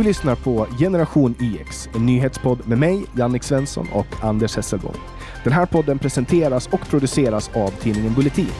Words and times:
Du 0.00 0.04
lyssnar 0.04 0.34
på 0.34 0.66
Generation 0.78 1.34
IX, 1.40 1.88
en 1.94 2.06
nyhetspodd 2.06 2.68
med 2.68 2.78
mig, 2.78 3.04
Jannik 3.16 3.42
Svensson 3.42 3.86
och 3.92 4.06
Anders 4.22 4.56
Hesselborg. 4.56 4.98
Den 5.44 5.52
här 5.52 5.66
podden 5.66 5.98
presenteras 5.98 6.66
och 6.66 6.80
produceras 6.80 7.50
av 7.54 7.70
tidningen 7.70 8.14
Bulletin. 8.14 8.50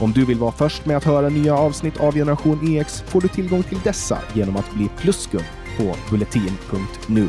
Om 0.00 0.12
du 0.12 0.24
vill 0.24 0.38
vara 0.38 0.52
först 0.52 0.86
med 0.86 0.96
att 0.96 1.04
höra 1.04 1.28
nya 1.28 1.54
avsnitt 1.54 2.00
av 2.00 2.14
Generation 2.14 2.68
IX 2.68 3.02
får 3.02 3.20
du 3.20 3.28
tillgång 3.28 3.62
till 3.62 3.78
dessa 3.84 4.18
genom 4.34 4.56
att 4.56 4.74
bli 4.74 4.88
pluskund 4.96 5.44
på 5.78 5.94
bulletin.nu. 6.10 7.28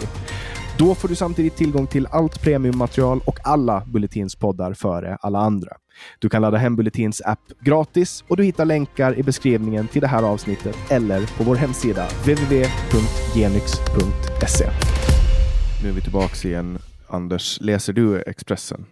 Då 0.78 0.96
får 0.96 1.08
du 1.08 1.16
samtidigt 1.16 1.56
tillgång 1.56 1.88
till 1.88 2.08
allt 2.12 2.42
premiummaterial 2.42 3.22
och 3.26 3.40
alla 3.44 3.84
Bulletins 3.86 4.36
poddar 4.36 4.74
före 4.74 5.18
alla 5.22 5.40
andra. 5.40 5.81
Du 6.20 6.30
kan 6.30 6.42
ladda 6.42 6.58
hem 6.58 6.76
Bulletins 6.76 7.22
app 7.22 7.40
gratis 7.60 8.24
och 8.28 8.38
du 8.38 8.44
hittar 8.44 8.66
länkar 8.66 9.20
i 9.20 9.24
beskrivningen 9.24 9.88
till 9.88 10.02
det 10.02 10.08
här 10.08 10.24
avsnittet 10.24 10.78
eller 10.90 11.38
på 11.38 11.44
vår 11.44 11.56
hemsida 11.56 12.08
www.genix.se. 12.08 13.06
Nu 15.84 15.90
är 15.90 15.94
vi 15.94 16.02
tillbaka 16.02 16.48
igen. 16.48 16.80
Anders, 17.08 17.58
läser 17.62 17.94
du 17.94 18.22
Expressen? 18.22 18.86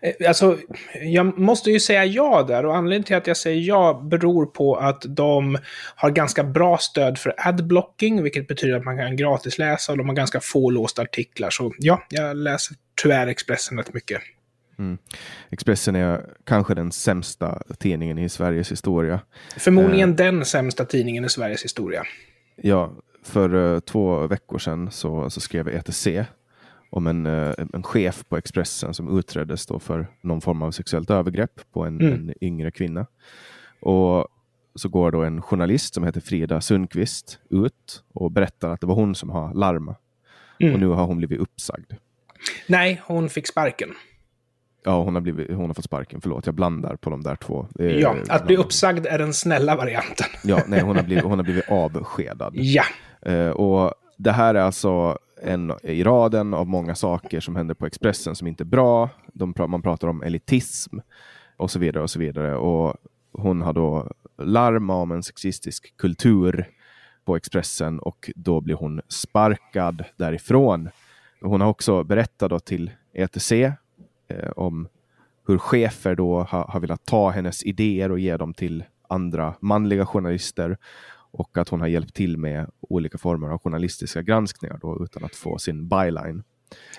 Eh, 0.00 0.28
alltså, 0.28 0.58
jag 1.02 1.38
måste 1.38 1.70
ju 1.70 1.80
säga 1.80 2.04
ja 2.04 2.42
där 2.42 2.66
och 2.66 2.76
anledningen 2.76 3.04
till 3.04 3.16
att 3.16 3.26
jag 3.26 3.36
säger 3.36 3.60
ja 3.60 4.02
beror 4.10 4.46
på 4.46 4.76
att 4.76 5.04
de 5.08 5.58
har 5.96 6.10
ganska 6.10 6.44
bra 6.44 6.78
stöd 6.78 7.18
för 7.18 7.34
adblocking, 7.36 8.22
vilket 8.22 8.48
betyder 8.48 8.76
att 8.76 8.84
man 8.84 8.96
kan 8.96 9.16
gratisläsa 9.16 9.92
och 9.92 9.98
de 9.98 10.08
har 10.08 10.16
ganska 10.16 10.40
få 10.40 10.70
låsta 10.70 11.02
artiklar. 11.02 11.50
Så 11.50 11.74
ja, 11.78 12.02
jag 12.08 12.36
läser 12.36 12.76
tyvärr 13.02 13.26
Expressen 13.26 13.78
rätt 13.78 13.94
mycket. 13.94 14.22
Mm. 14.78 14.98
Expressen 15.50 15.96
är 15.96 16.26
kanske 16.44 16.74
den 16.74 16.92
sämsta 16.92 17.62
tidningen 17.78 18.18
i 18.18 18.28
Sveriges 18.28 18.72
historia. 18.72 19.20
Förmodligen 19.56 20.10
eh. 20.10 20.16
den 20.16 20.44
sämsta 20.44 20.84
tidningen 20.84 21.24
i 21.24 21.28
Sveriges 21.28 21.64
historia. 21.64 22.02
Ja, 22.56 22.92
för 23.22 23.54
uh, 23.54 23.80
två 23.80 24.26
veckor 24.26 24.58
sedan 24.58 24.90
så, 24.90 25.30
så 25.30 25.40
skrev 25.40 25.68
ETC 25.68 26.08
om 26.90 27.06
en, 27.06 27.26
uh, 27.26 27.54
en 27.72 27.82
chef 27.82 28.24
på 28.28 28.36
Expressen 28.36 28.94
som 28.94 29.18
utreddes 29.18 29.66
då 29.66 29.78
för 29.78 30.06
någon 30.20 30.40
form 30.40 30.62
av 30.62 30.70
sexuellt 30.70 31.10
övergrepp 31.10 31.60
på 31.72 31.84
en, 31.84 32.00
mm. 32.00 32.12
en 32.12 32.34
yngre 32.40 32.70
kvinna. 32.70 33.06
Och 33.80 34.28
så 34.74 34.88
går 34.88 35.10
då 35.10 35.22
en 35.22 35.42
journalist 35.42 35.94
som 35.94 36.04
heter 36.04 36.20
Frida 36.20 36.60
Sundqvist 36.60 37.38
ut 37.50 38.02
och 38.12 38.30
berättar 38.30 38.70
att 38.70 38.80
det 38.80 38.86
var 38.86 38.94
hon 38.94 39.14
som 39.14 39.30
har 39.30 39.54
larmat. 39.54 40.00
Mm. 40.60 40.74
Och 40.74 40.80
nu 40.80 40.86
har 40.86 41.06
hon 41.06 41.16
blivit 41.16 41.40
uppsagd. 41.40 41.92
Nej, 42.66 43.02
hon 43.04 43.28
fick 43.28 43.46
sparken. 43.46 43.94
Ja, 44.84 45.02
hon 45.02 45.14
har, 45.14 45.22
blivit, 45.22 45.50
hon 45.50 45.66
har 45.66 45.74
fått 45.74 45.84
sparken. 45.84 46.20
Förlåt, 46.20 46.46
jag 46.46 46.54
blandar 46.54 46.96
på 46.96 47.10
de 47.10 47.22
där 47.22 47.36
två. 47.36 47.66
Är, 47.78 47.84
ja, 47.84 48.16
att 48.28 48.46
bli 48.46 48.56
uppsagd 48.56 49.06
är 49.06 49.18
den 49.18 49.32
snälla 49.32 49.76
varianten. 49.76 50.26
Ja, 50.44 50.62
nej, 50.66 50.80
hon 50.80 50.96
har 50.96 51.02
blivit, 51.02 51.24
hon 51.24 51.38
har 51.38 51.44
blivit 51.44 51.68
avskedad. 51.68 52.52
Ja. 52.56 52.84
Uh, 53.28 53.50
och 53.50 53.94
det 54.16 54.32
här 54.32 54.54
är 54.54 54.60
alltså 54.60 55.18
en 55.42 55.72
i 55.82 56.04
raden 56.04 56.54
av 56.54 56.66
många 56.66 56.94
saker 56.94 57.40
som 57.40 57.56
händer 57.56 57.74
på 57.74 57.86
Expressen 57.86 58.34
som 58.34 58.46
inte 58.46 58.62
är 58.62 58.66
bra. 58.66 59.08
De, 59.32 59.54
man 59.68 59.82
pratar 59.82 60.08
om 60.08 60.22
elitism 60.22 60.98
och 61.56 61.70
så 61.70 61.78
vidare 61.78 62.02
och 62.02 62.10
så 62.10 62.18
vidare. 62.18 62.56
Och 62.56 62.94
hon 63.32 63.62
har 63.62 63.72
då 63.72 64.12
larmat 64.38 65.02
om 65.02 65.12
en 65.12 65.22
sexistisk 65.22 65.96
kultur 65.96 66.66
på 67.24 67.36
Expressen 67.36 67.98
och 67.98 68.30
då 68.36 68.60
blir 68.60 68.74
hon 68.74 69.00
sparkad 69.08 70.04
därifrån. 70.16 70.88
Hon 71.40 71.60
har 71.60 71.68
också 71.68 72.04
berättat 72.04 72.64
till 72.64 72.90
ETC 73.14 73.52
eh, 73.52 73.72
Eh, 74.34 74.50
om 74.56 74.88
hur 75.46 75.58
chefer 75.58 76.14
då 76.14 76.38
har, 76.42 76.64
har 76.64 76.80
velat 76.80 77.06
ta 77.06 77.30
hennes 77.30 77.62
idéer 77.62 78.10
och 78.10 78.18
ge 78.18 78.36
dem 78.36 78.54
till 78.54 78.84
andra 79.08 79.54
manliga 79.60 80.06
journalister 80.06 80.78
och 81.30 81.58
att 81.58 81.68
hon 81.68 81.80
har 81.80 81.88
hjälpt 81.88 82.14
till 82.14 82.38
med 82.38 82.70
olika 82.80 83.18
former 83.18 83.48
av 83.48 83.58
journalistiska 83.58 84.22
granskningar 84.22 84.78
då, 84.82 85.04
utan 85.04 85.24
att 85.24 85.34
få 85.34 85.58
sin 85.58 85.88
byline. 85.88 86.42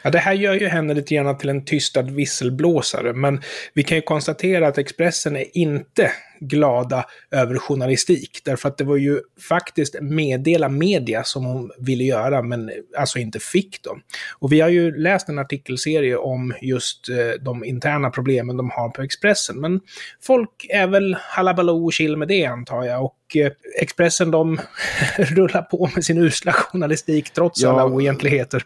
Ja, 0.06 0.12
det 0.12 0.20
här 0.20 0.34
gör 0.34 0.54
ju 0.54 0.68
henne 0.68 0.94
lite 0.94 1.16
grann 1.16 1.38
till 1.38 1.50
en 1.50 1.66
tystad 1.66 2.12
visselblåsare, 2.12 3.14
men 3.14 3.42
vi 3.74 3.84
kan 3.84 3.98
ju 3.98 4.02
konstatera 4.02 4.68
att 4.68 4.78
Expressen 4.78 5.36
är 5.36 5.58
inte 5.58 6.12
glada 6.40 7.06
över 7.32 7.58
journalistik, 7.58 8.42
därför 8.46 8.70
att 8.70 8.78
det 8.78 8.84
var 8.84 8.98
ju 8.98 9.20
faktiskt 9.50 9.96
meddela 10.02 10.70
media 10.70 11.24
som 11.24 11.46
hon 11.46 11.72
ville 11.80 12.04
göra, 12.04 12.42
men 12.42 12.72
alltså 12.98 13.20
inte 13.20 13.40
fick 13.40 13.84
dem. 13.84 14.02
Och 14.40 14.52
vi 14.52 14.62
har 14.62 14.70
ju 14.70 14.98
läst 14.98 15.30
en 15.30 15.40
artikelserie 15.40 16.18
om 16.18 16.54
just 16.62 17.10
eh, 17.10 17.42
de 17.42 17.66
interna 17.66 18.10
problemen 18.10 18.58
de 18.58 18.70
har 18.70 18.90
på 18.90 19.02
Expressen, 19.02 19.62
men 19.62 19.82
folk 20.22 20.66
är 20.70 20.88
väl 20.88 21.18
halabaloo 21.20 21.86
och 21.86 21.94
chill 21.94 22.18
med 22.18 22.28
det 22.28 22.46
antar 22.46 22.84
jag, 22.84 23.06
och 23.06 23.38
eh, 23.38 23.52
Expressen 23.82 24.32
de 24.32 24.60
rullar 25.18 25.62
på 25.62 25.90
med 25.96 26.06
sin 26.06 26.18
usla 26.18 26.54
journalistik 26.54 27.30
trots 27.30 27.62
ja, 27.62 27.70
alla 27.70 27.86
oegentligheter. 27.86 28.64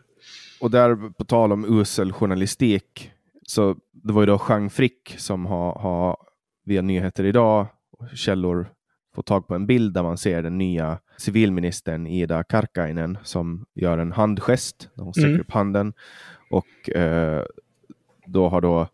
Och 0.61 0.71
där 0.71 1.09
på 1.09 1.25
tal 1.25 1.51
om 1.51 1.79
usel 1.79 2.13
journalistik, 2.13 3.11
så 3.47 3.75
det 3.91 4.13
var 4.13 4.21
ju 4.21 4.25
då 4.25 4.41
Jean 4.49 4.69
Frick 4.69 5.15
som 5.17 5.45
har, 5.45 5.79
har 5.79 6.17
via 6.65 6.81
nyheter 6.81 7.23
idag, 7.23 7.67
källor 8.13 8.69
fått 9.15 9.25
tag 9.25 9.47
på 9.47 9.55
en 9.55 9.67
bild 9.67 9.93
där 9.93 10.03
man 10.03 10.17
ser 10.17 10.41
den 10.41 10.57
nya 10.57 10.99
civilministern 11.17 12.07
Ida 12.07 12.43
Karkainen 12.43 13.17
som 13.23 13.65
gör 13.75 13.97
en 13.97 14.11
handgest, 14.11 14.89
hon 14.95 15.13
sträcker 15.13 15.29
mm. 15.29 15.41
upp 15.41 15.51
handen. 15.51 15.93
Och 16.49 16.89
eh, 16.89 17.43
då 18.25 18.49
har 18.49 18.61
då 18.61 18.87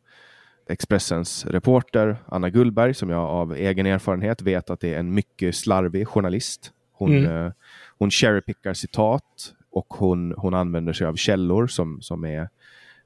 Expressens 0.70 1.46
reporter 1.46 2.18
Anna 2.28 2.50
Gullberg, 2.50 2.94
som 2.94 3.10
jag 3.10 3.22
av 3.22 3.56
egen 3.56 3.86
erfarenhet 3.86 4.42
vet 4.42 4.70
att 4.70 4.80
det 4.80 4.94
är 4.94 5.00
en 5.00 5.14
mycket 5.14 5.56
slarvig 5.56 6.08
journalist. 6.08 6.72
Hon, 6.92 7.18
mm. 7.18 7.46
eh, 7.46 7.52
hon 7.98 8.12
cherrypickar 8.12 8.74
citat, 8.74 9.55
och 9.76 9.94
hon, 9.94 10.34
hon 10.38 10.54
använder 10.54 10.94
sig 10.94 11.08
av 11.08 11.16
källor 11.16 11.68
som, 11.68 12.02
som 12.02 12.26
är 12.26 12.50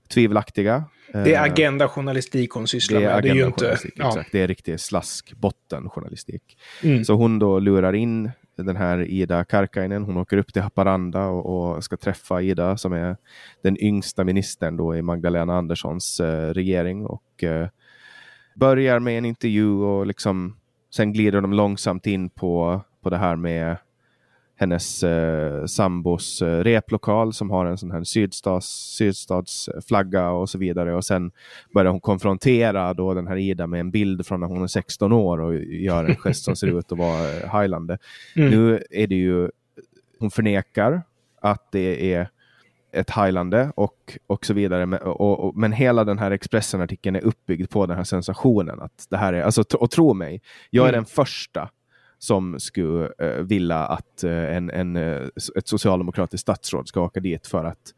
tvivelaktiga. 0.09 0.84
Det 1.13 1.34
är 1.34 1.46
eh, 1.46 1.52
agendajournalistik 1.52 2.52
hon 2.52 2.68
sysslar 2.68 3.00
med. 3.00 3.24
Det 3.24 3.30
är 3.30 3.35
ju 3.35 3.46
inte... 3.46 3.78
Ja. 3.96 4.24
Det 4.31 4.41
är 4.41 4.47
riktig 4.47 4.79
slaskbottenjournalistik. 4.79 6.58
Mm. 6.84 7.06
Så 7.06 7.13
hon 7.13 7.40
då 7.40 7.59
lurar 7.59 7.94
in 7.94 8.31
den 8.56 8.75
här 8.75 9.02
Ida 9.02 9.46
Karkainen. 9.46 10.03
Hon 10.03 10.18
åker 10.18 10.38
upp 10.38 10.53
till 10.53 10.62
Haparanda 10.62 11.25
och, 11.25 11.75
och, 11.75 11.84
ska 11.84 11.97
träffa 11.97 12.41
Ida 12.41 12.78
som 12.78 12.94
är 12.94 13.18
den 13.63 13.84
yngsta 13.84 14.24
ministern 14.24 14.78
då 14.78 14.96
i 14.96 15.02
Magdalena 15.02 15.58
Anderssons 15.58 16.19
eh, 16.19 16.53
regering. 16.53 17.06
Och 17.06 17.44
eh, 17.44 17.68
börjar 18.56 19.00
med 19.00 19.18
en 19.18 19.25
intervju 19.25 19.72
och 19.72 20.08
liksom 20.08 20.58
sen 20.96 21.13
glider 21.13 21.41
de 21.41 21.53
långsamt 21.53 22.08
in 22.08 22.29
på, 22.29 22.81
på 23.03 23.09
det 23.09 23.18
här 23.18 23.35
med 23.35 23.78
hennes 24.59 25.03
eh, 25.03 25.66
sambos 25.66 26.42
eh, 26.42 26.64
replokal 26.64 27.34
som 27.34 27.50
har 27.50 27.66
en 27.66 27.78
sån 27.78 27.92
här 27.92 28.03
sydstads, 28.03 28.68
sydstadsflagga 28.97 30.30
och 30.30 30.50
så 30.50 30.58
vidare. 30.58 30.96
Och 30.96 31.06
sen 31.06 31.31
börjar 31.74 31.92
hon 31.92 32.00
konfrontera 32.00 32.94
då 32.94 33.14
den 33.14 33.28
här 33.28 33.38
Ida 33.38 33.68
med 33.68 33.80
en 33.80 33.92
bild 33.92 34.25
från 34.25 34.40
när 34.40 34.47
hon 34.47 34.64
är 34.64 34.68
16 34.68 35.14
år 35.14 35.42
och 35.42 35.56
gör 35.56 36.03
en 36.03 36.16
gest 36.16 36.44
som 36.44 36.56
ser 36.56 36.80
ut 36.80 36.92
att 36.92 36.97
vara 36.97 37.31
eh, 37.31 37.62
highlande. 37.62 37.97
Mm. 38.36 38.50
Nu 38.50 38.84
är 38.90 39.08
det 39.08 39.16
ju, 39.16 39.50
hon 40.20 40.31
förnekar 40.31 41.02
att 41.41 41.72
det 41.72 42.14
är 42.14 42.30
ett 42.91 43.12
highlande 43.12 43.72
och, 43.76 44.18
och 44.28 44.46
så 44.46 44.53
vidare. 44.53 44.86
Men, 44.86 45.00
och, 45.00 45.40
och, 45.40 45.58
men 45.58 45.72
hela 45.72 46.03
den 46.03 46.20
här 46.20 46.31
Expressen-artikeln 46.31 47.16
är 47.16 47.26
uppbyggd 47.26 47.70
på 47.70 47.86
den 47.86 47.97
här 47.97 48.03
sensationen. 48.03 48.81
Att 48.81 49.06
det 49.09 49.18
här 49.18 49.34
är, 49.34 49.41
alltså, 49.41 49.64
och 49.74 49.91
tro 49.91 50.14
mig, 50.14 50.41
jag 50.70 50.84
är 50.84 50.90
mm. 50.90 50.97
den 50.97 51.06
första 51.06 51.70
som 52.19 52.59
skulle 52.59 53.09
eh, 53.19 53.30
vilja 53.30 53.78
att 53.78 54.24
eh, 54.24 54.31
en, 54.31 54.69
en, 54.69 54.96
eh, 54.96 55.28
ett 55.56 55.68
socialdemokratiskt 55.68 56.41
statsråd 56.41 56.88
ska 56.88 57.02
åka 57.02 57.19
dit 57.19 57.47
för 57.47 57.66
att 57.66 57.94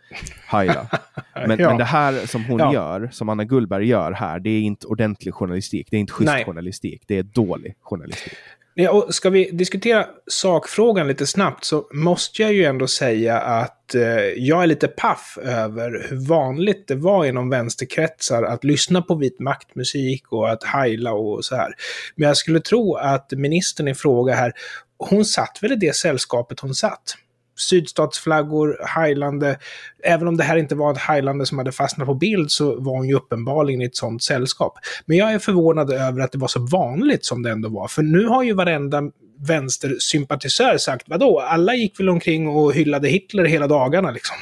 heila. 0.47 0.87
Men, 1.47 1.59
ja. 1.59 1.69
men 1.69 1.77
det 1.77 1.83
här 1.83 2.27
som 2.27 2.45
hon 2.45 2.59
ja. 2.59 2.73
gör, 2.73 3.09
som 3.11 3.29
Anna 3.29 3.43
Gullberg 3.43 3.87
gör 3.87 4.11
här, 4.11 4.39
det 4.39 4.49
är 4.49 4.61
inte 4.61 4.87
ordentlig 4.87 5.34
journalistik. 5.34 5.87
Det 5.91 5.97
är 5.97 5.99
inte 5.99 6.13
schysst 6.13 6.31
Nej. 6.31 6.46
journalistik. 6.46 7.03
Det 7.07 7.17
är 7.17 7.23
dålig 7.23 7.75
journalistik. 7.81 8.34
Ja, 8.73 8.91
och 8.91 9.16
ska 9.16 9.29
vi 9.29 9.52
diskutera 9.52 10.06
sakfrågan 10.28 11.08
lite 11.08 11.28
snabbt 11.28 11.66
så 11.66 11.88
måste 11.94 12.41
jag 12.41 12.53
ju 12.53 12.64
ändå 12.64 12.88
säga 12.88 13.40
att 13.40 13.96
eh, 13.96 14.02
jag 14.38 14.64
är 14.64 14.68
lite 14.68 14.88
paff 14.88 15.38
över 15.41 16.08
hur 16.09 16.28
vanligt 16.28 16.88
det 16.88 16.96
var 16.96 17.26
inom 17.26 17.50
vänsterkretsar 17.50 18.44
att 18.44 18.64
lyssna 18.64 19.02
på 19.02 19.16
vit 19.16 19.40
maktmusik 19.40 20.32
och 20.32 20.50
att 20.50 20.64
heila 20.64 21.14
och 21.14 21.46
så 21.46 21.56
här. 21.56 21.73
Men 22.16 22.28
jag 22.28 22.38
skulle 22.38 22.59
tro 22.59 22.96
att 22.96 23.32
ministern 23.32 23.88
i 23.88 23.96
fråga 23.96 24.35
här, 24.35 24.53
hon 24.97 25.26
satt 25.26 25.58
väl 25.62 25.72
i 25.72 25.76
det 25.76 25.96
sällskapet 25.96 26.59
hon 26.59 26.76
satt 26.76 27.18
sydstatsflaggor, 27.61 28.78
highlande. 28.97 29.58
Även 30.03 30.28
om 30.28 30.37
det 30.37 30.43
här 30.43 30.58
inte 30.58 30.75
var 30.75 30.91
ett 30.91 31.02
highlande 31.09 31.46
som 31.46 31.58
hade 31.58 31.72
fastnat 31.72 32.08
på 32.08 32.13
bild 32.13 32.52
så 32.52 32.81
var 32.81 32.97
hon 32.97 33.08
ju 33.08 33.16
uppenbarligen 33.16 33.81
i 33.81 33.85
ett 33.85 33.96
sånt 33.96 34.23
sällskap. 34.23 34.73
Men 35.05 35.17
jag 35.17 35.34
är 35.34 35.40
förvånad 35.40 35.91
över 35.93 36.22
att 36.22 36.31
det 36.31 36.37
var 36.37 36.47
så 36.47 36.59
vanligt 36.59 37.25
som 37.25 37.43
det 37.43 37.52
ändå 37.52 37.69
var. 37.69 37.87
För 37.87 38.02
nu 38.02 38.25
har 38.25 38.43
ju 38.43 38.53
varenda 38.53 39.02
vänstersympatisör 39.47 40.78
sagt, 40.78 41.09
vadå, 41.09 41.40
alla 41.40 41.75
gick 41.75 41.99
väl 41.99 42.09
omkring 42.09 42.47
och 42.47 42.73
hyllade 42.73 43.08
Hitler 43.08 43.46
hela 43.46 43.67
dagarna 43.67 44.11
liksom. 44.11 44.37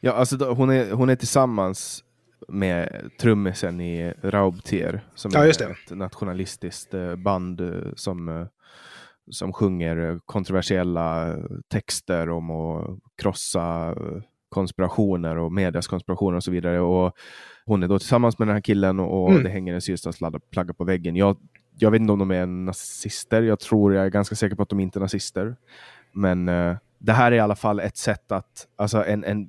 Ja, 0.00 0.12
alltså 0.12 0.36
hon 0.36 0.70
är, 0.70 0.90
hon 0.90 1.08
är 1.08 1.16
tillsammans 1.16 2.04
med 2.48 3.10
trummisen 3.20 3.80
i 3.80 4.14
Raubtier, 4.22 5.00
som 5.14 5.30
ja, 5.34 5.44
är 5.44 5.48
ett 5.50 5.90
nationalistiskt 5.90 6.94
eh, 6.94 7.16
band 7.16 7.60
eh, 7.60 7.68
som 7.96 8.28
eh, 8.28 8.46
som 9.30 9.52
sjunger 9.52 10.20
kontroversiella 10.26 11.36
texter 11.68 12.30
om 12.30 12.50
att 12.50 12.98
krossa 13.22 13.94
konspirationer 14.48 15.38
och 15.38 15.52
medias 15.52 15.86
konspirationer 15.86 16.36
och 16.36 16.44
så 16.44 16.50
vidare. 16.50 16.80
Och 16.80 17.16
hon 17.64 17.82
är 17.82 17.88
då 17.88 17.98
tillsammans 17.98 18.38
med 18.38 18.48
den 18.48 18.54
här 18.54 18.60
killen 18.60 19.00
och 19.00 19.30
mm. 19.30 19.42
det 19.42 19.50
hänger 19.50 19.74
en 19.74 19.80
sydstatsflagga 19.80 20.74
på 20.76 20.84
väggen. 20.84 21.16
Jag, 21.16 21.36
jag 21.78 21.90
vet 21.90 22.00
inte 22.00 22.12
om 22.12 22.18
de 22.18 22.30
är 22.30 22.46
nazister. 22.46 23.42
Jag 23.42 23.60
tror, 23.60 23.94
jag 23.94 24.04
är 24.04 24.10
ganska 24.10 24.34
säker 24.34 24.56
på 24.56 24.62
att 24.62 24.68
de 24.68 24.80
inte 24.80 24.98
är 24.98 25.00
nazister. 25.00 25.56
Men 26.12 26.48
uh, 26.48 26.76
det 26.98 27.12
här 27.12 27.32
är 27.32 27.36
i 27.36 27.40
alla 27.40 27.56
fall 27.56 27.80
ett 27.80 27.96
sätt 27.96 28.32
att, 28.32 28.66
alltså 28.76 29.04
en, 29.04 29.24
en 29.24 29.48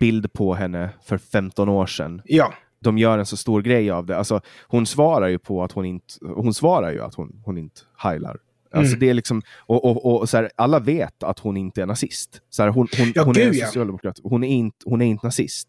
bild 0.00 0.32
på 0.32 0.54
henne 0.54 0.90
för 1.02 1.18
15 1.18 1.68
år 1.68 1.86
sedan. 1.86 2.22
Ja. 2.24 2.52
De 2.80 2.98
gör 2.98 3.18
en 3.18 3.26
så 3.26 3.36
stor 3.36 3.62
grej 3.62 3.90
av 3.90 4.06
det. 4.06 4.16
Alltså, 4.16 4.40
hon 4.68 4.86
svarar 4.86 5.28
ju 5.28 5.38
på 5.38 5.64
att 5.64 5.72
hon 5.72 5.84
inte, 5.84 6.14
hon 6.20 6.54
svarar 6.54 6.92
ju 6.92 7.02
att 7.02 7.14
hon, 7.14 7.42
hon 7.44 7.58
inte 7.58 7.80
heilar. 7.96 8.38
Alltså 8.72 8.90
mm. 8.90 9.00
det 9.00 9.10
är 9.10 9.14
liksom, 9.14 9.42
och, 9.56 9.84
och, 9.84 10.20
och 10.20 10.28
så 10.28 10.36
här, 10.36 10.50
alla 10.56 10.78
vet 10.78 11.22
att 11.22 11.38
hon 11.38 11.56
inte 11.56 11.82
är 11.82 11.86
nazist. 11.86 12.40
Så 12.50 12.62
här, 12.62 12.70
hon 12.70 12.88
hon, 12.98 13.12
ja, 13.14 13.22
hon 13.22 13.34
gud, 13.34 13.54
är 13.56 13.66
socialdemokrat. 13.66 14.20
Hon 14.22 14.44
är, 14.44 14.48
inte, 14.48 14.76
hon 14.84 15.02
är 15.02 15.06
inte 15.06 15.26
nazist. 15.26 15.68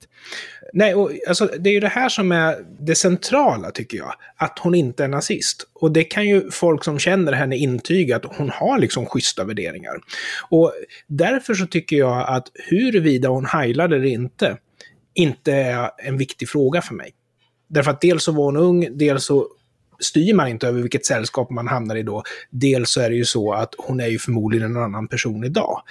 Nej, 0.73 0.95
och 0.95 1.11
alltså, 1.27 1.49
det 1.59 1.69
är 1.69 1.73
ju 1.73 1.79
det 1.79 1.87
här 1.87 2.09
som 2.09 2.31
är 2.31 2.55
det 2.79 2.95
centrala 2.95 3.71
tycker 3.71 3.97
jag. 3.97 4.13
Att 4.35 4.59
hon 4.59 4.75
inte 4.75 5.03
är 5.03 5.07
nazist. 5.07 5.69
Och 5.73 5.91
det 5.91 6.03
kan 6.03 6.27
ju 6.27 6.51
folk 6.51 6.83
som 6.83 6.99
känner 6.99 7.31
henne 7.31 7.57
intyga 7.57 8.15
att 8.15 8.25
hon 8.37 8.49
har 8.49 8.79
liksom 8.79 9.05
schyssta 9.05 9.43
värderingar. 9.43 9.93
Och 10.49 10.73
därför 11.07 11.53
så 11.53 11.67
tycker 11.67 11.97
jag 11.97 12.29
att 12.29 12.47
huruvida 12.69 13.29
hon 13.29 13.45
heilar 13.45 13.85
eller 13.85 14.05
inte, 14.05 14.57
inte 15.13 15.53
är 15.53 15.89
en 15.97 16.17
viktig 16.17 16.49
fråga 16.49 16.81
för 16.81 16.95
mig. 16.95 17.11
Därför 17.67 17.91
att 17.91 18.01
dels 18.01 18.23
så 18.23 18.31
var 18.31 18.45
hon 18.45 18.57
ung, 18.57 18.97
dels 18.97 19.25
så 19.25 19.47
styr 19.99 20.33
man 20.33 20.47
inte 20.47 20.67
över 20.67 20.81
vilket 20.81 21.05
sällskap 21.05 21.49
man 21.49 21.67
hamnar 21.67 21.95
i 21.95 22.03
då. 22.03 22.23
Dels 22.49 22.91
så 22.91 23.01
är 23.01 23.09
det 23.09 23.15
ju 23.15 23.25
så 23.25 23.53
att 23.53 23.75
hon 23.77 23.99
är 23.99 24.07
ju 24.07 24.19
förmodligen 24.19 24.75
en 24.75 24.83
annan 24.83 25.07
person 25.07 25.43
idag. 25.43 25.81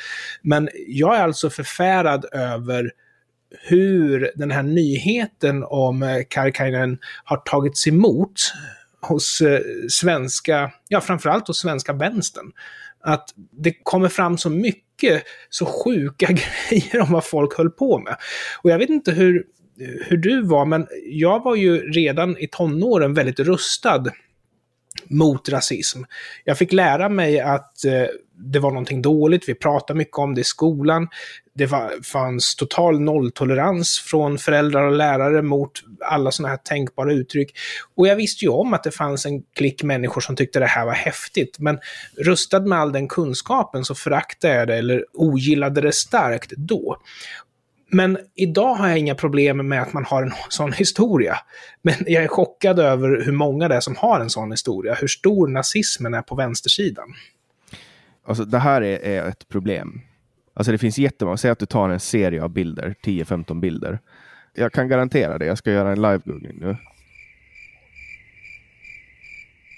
Men 0.43 0.69
jag 0.87 1.17
är 1.17 1.23
alltså 1.23 1.51
förfärad 1.51 2.25
över 2.33 2.91
hur 3.51 4.31
den 4.35 4.51
här 4.51 4.63
nyheten 4.63 5.65
om 5.65 6.03
eh, 6.03 6.23
Karkainen 6.29 6.99
har 7.25 7.37
tagits 7.37 7.87
emot 7.87 8.53
hos 9.01 9.41
eh, 9.41 9.61
svenska, 9.89 10.73
ja 10.89 11.01
framförallt 11.01 11.49
hos 11.49 11.59
svenska 11.59 11.93
vänstern. 11.93 12.53
Att 13.01 13.29
det 13.51 13.73
kommer 13.83 14.09
fram 14.09 14.39
så 14.39 14.51
mycket, 14.51 15.23
så 15.51 15.67
sjuka 15.67 16.27
grejer 16.71 17.01
om 17.01 17.13
vad 17.13 17.25
folk 17.25 17.57
höll 17.57 17.71
på 17.71 17.99
med. 17.99 18.17
Och 18.63 18.71
jag 18.71 18.79
vet 18.79 18.91
inte 18.91 19.13
hur 19.13 19.45
hur 19.79 20.17
du 20.17 20.43
var, 20.43 20.65
men 20.65 20.87
jag 21.05 21.45
var 21.45 21.57
ju 21.57 21.91
redan 21.91 22.39
i 22.39 22.49
tonåren 22.49 23.15
väldigt 23.15 23.41
rustad 23.41 24.05
mot 25.07 25.49
rasism. 25.49 26.03
Jag 26.45 26.59
fick 26.59 26.73
lära 26.73 27.09
mig 27.09 27.41
att 27.41 27.85
eh, 27.85 28.07
det 28.41 28.59
var 28.59 28.71
någonting 28.71 29.03
dåligt, 29.03 29.49
vi 29.49 29.55
pratade 29.55 29.99
mycket 29.99 30.19
om 30.19 30.35
det 30.35 30.41
i 30.41 30.45
skolan. 30.45 31.09
Det 31.55 31.67
var, 31.67 32.03
fanns 32.05 32.55
total 32.55 33.01
nolltolerans 33.01 33.99
från 33.99 34.39
föräldrar 34.39 34.83
och 34.83 34.97
lärare 34.97 35.43
mot 35.43 35.71
alla 36.01 36.31
sådana 36.31 36.49
här 36.49 36.57
tänkbara 36.57 37.13
uttryck. 37.13 37.53
Och 37.95 38.09
jag 38.09 38.17
visste 38.17 38.45
ju 38.45 38.51
om 38.51 38.75
att 38.75 38.83
det 38.83 38.91
fanns 38.91 39.27
en 39.27 39.43
klick 39.43 39.83
människor 39.83 40.21
som 40.21 40.37
tyckte 40.37 40.59
det 40.59 40.67
här 40.67 40.87
var 40.87 40.93
häftigt, 40.93 41.59
men 41.59 41.79
rustad 42.17 42.61
med 42.61 42.79
all 42.79 42.93
den 42.93 43.09
kunskapen 43.09 43.85
så 43.85 43.95
föraktade 43.95 44.55
jag 44.55 44.69
det 44.69 44.77
eller 44.77 45.05
ogillade 45.15 45.81
det 45.81 45.93
starkt 45.93 46.53
då. 46.57 46.97
Men 47.91 48.19
idag 48.35 48.75
har 48.75 48.89
jag 48.89 48.99
inga 48.99 49.15
problem 49.15 49.69
med 49.69 49.83
att 49.83 49.93
man 49.93 50.05
har 50.05 50.23
en 50.23 50.33
sån 50.49 50.73
historia. 50.73 51.37
Men 51.83 51.95
jag 52.07 52.25
är 52.25 52.29
chockad 52.29 52.79
över 52.79 53.23
hur 53.25 53.33
många 53.33 53.69
det 53.69 53.75
är 53.75 53.81
som 53.81 53.97
har 53.97 54.21
en 54.21 54.31
sån 54.31 54.51
historia. 54.51 54.95
Hur 54.95 55.09
stor 55.09 55.49
nazismen 55.49 56.15
är 56.15 56.23
på 56.23 56.35
vänstersidan. 56.35 57.15
Alltså 58.27 58.45
det 58.45 58.59
här 58.59 58.83
är, 58.83 58.99
är 58.99 59.29
ett 59.29 59.49
problem. 59.49 60.01
Alltså 60.55 60.73
det 60.73 60.79
finns 60.79 60.99
jättemånga. 60.99 61.37
Säg 61.37 61.51
att 61.51 61.59
du 61.59 61.67
tar 61.67 61.89
en 61.89 62.01
serie 62.01 62.43
av 62.43 62.51
bilder, 62.51 62.95
10-15 63.05 63.61
bilder. 63.61 63.99
Jag 64.55 64.73
kan 64.73 64.89
garantera 64.89 65.39
det. 65.39 65.47
Jag 65.47 65.59
ska 65.59 65.71
göra 65.71 65.93
en 65.93 65.99
live-googling 65.99 66.61
nu. 66.61 66.77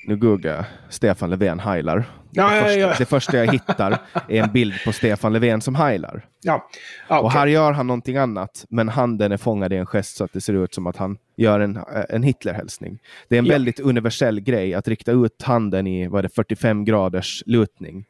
Nu 0.06 0.17
googlar 0.17 0.52
jag 0.52 0.64
Stefan 0.88 1.31
Löfven 1.31 1.61
heilar. 1.61 2.05
Ja, 2.31 2.50
det, 2.50 2.61
första, 2.61 2.79
ja, 2.79 2.88
ja. 2.88 2.94
det 2.99 3.05
första 3.05 3.37
jag 3.37 3.52
hittar 3.52 3.99
är 4.29 4.43
en 4.43 4.52
bild 4.52 4.75
på 4.85 4.93
Stefan 4.93 5.32
Löfven 5.32 5.61
som 5.61 5.75
heilar. 5.75 6.26
Ja. 6.43 6.69
Okay. 7.08 7.19
Och 7.19 7.32
här 7.32 7.47
gör 7.47 7.73
han 7.73 7.87
någonting 7.87 8.17
annat, 8.17 8.64
men 8.69 8.88
handen 8.88 9.32
är 9.32 9.37
fångad 9.37 9.73
i 9.73 9.76
en 9.76 9.87
gest 9.87 10.17
så 10.17 10.25
att 10.25 10.32
det 10.32 10.41
ser 10.41 10.52
ut 10.64 10.75
som 10.75 10.87
att 10.87 10.97
han 10.97 11.19
gör 11.37 11.61
en, 11.61 11.79
en 12.08 12.23
Hitlerhälsning. 12.23 12.99
Det 13.29 13.35
är 13.35 13.38
en 13.38 13.49
väldigt 13.49 13.81
universell 13.81 14.41
grej 14.41 14.75
att 14.75 14.88
rikta 14.88 15.12
ut 15.12 15.43
handen 15.43 15.87
i 15.87 16.08
vad 16.08 16.19
är 16.19 16.23
det, 16.23 16.35
45 16.35 16.85
graders 16.85 17.43
lutning. 17.46 18.05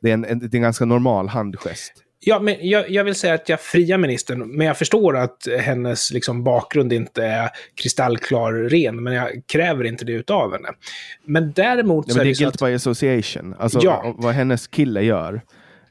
Det 0.00 0.10
är 0.10 0.14
en, 0.14 0.24
en, 0.24 0.38
det 0.38 0.54
är 0.54 0.54
en 0.54 0.62
ganska 0.62 0.84
normal 0.84 1.28
handgest. 1.28 1.92
Ja, 2.20 2.40
men 2.40 2.56
jag, 2.60 2.90
jag, 2.90 3.04
vill 3.04 3.14
säga 3.14 3.34
att 3.34 3.48
jag 3.48 3.60
friar 3.60 3.98
ministern, 3.98 4.56
men 4.56 4.66
jag 4.66 4.78
förstår 4.78 5.16
att 5.16 5.46
hennes 5.60 6.12
liksom, 6.12 6.44
bakgrund 6.44 6.92
inte 6.92 7.24
är 7.24 7.50
kristallklar 7.74 8.52
ren, 8.52 9.02
men 9.02 9.12
jag 9.12 9.28
kräver 9.46 9.84
inte 9.84 10.04
det 10.04 10.12
utav 10.12 10.52
henne. 10.52 10.68
Men 11.24 11.52
däremot 11.52 12.04
ja, 12.08 12.14
men 12.14 12.24
det 12.24 12.30
är, 12.30 12.34
det 12.34 12.38
guilt 12.38 12.62
att... 12.62 12.68
by 12.68 12.74
association. 12.74 13.54
Alltså 13.58 13.80
ja. 13.82 14.14
vad 14.18 14.34
hennes 14.34 14.66
kille 14.66 15.02
gör, 15.02 15.40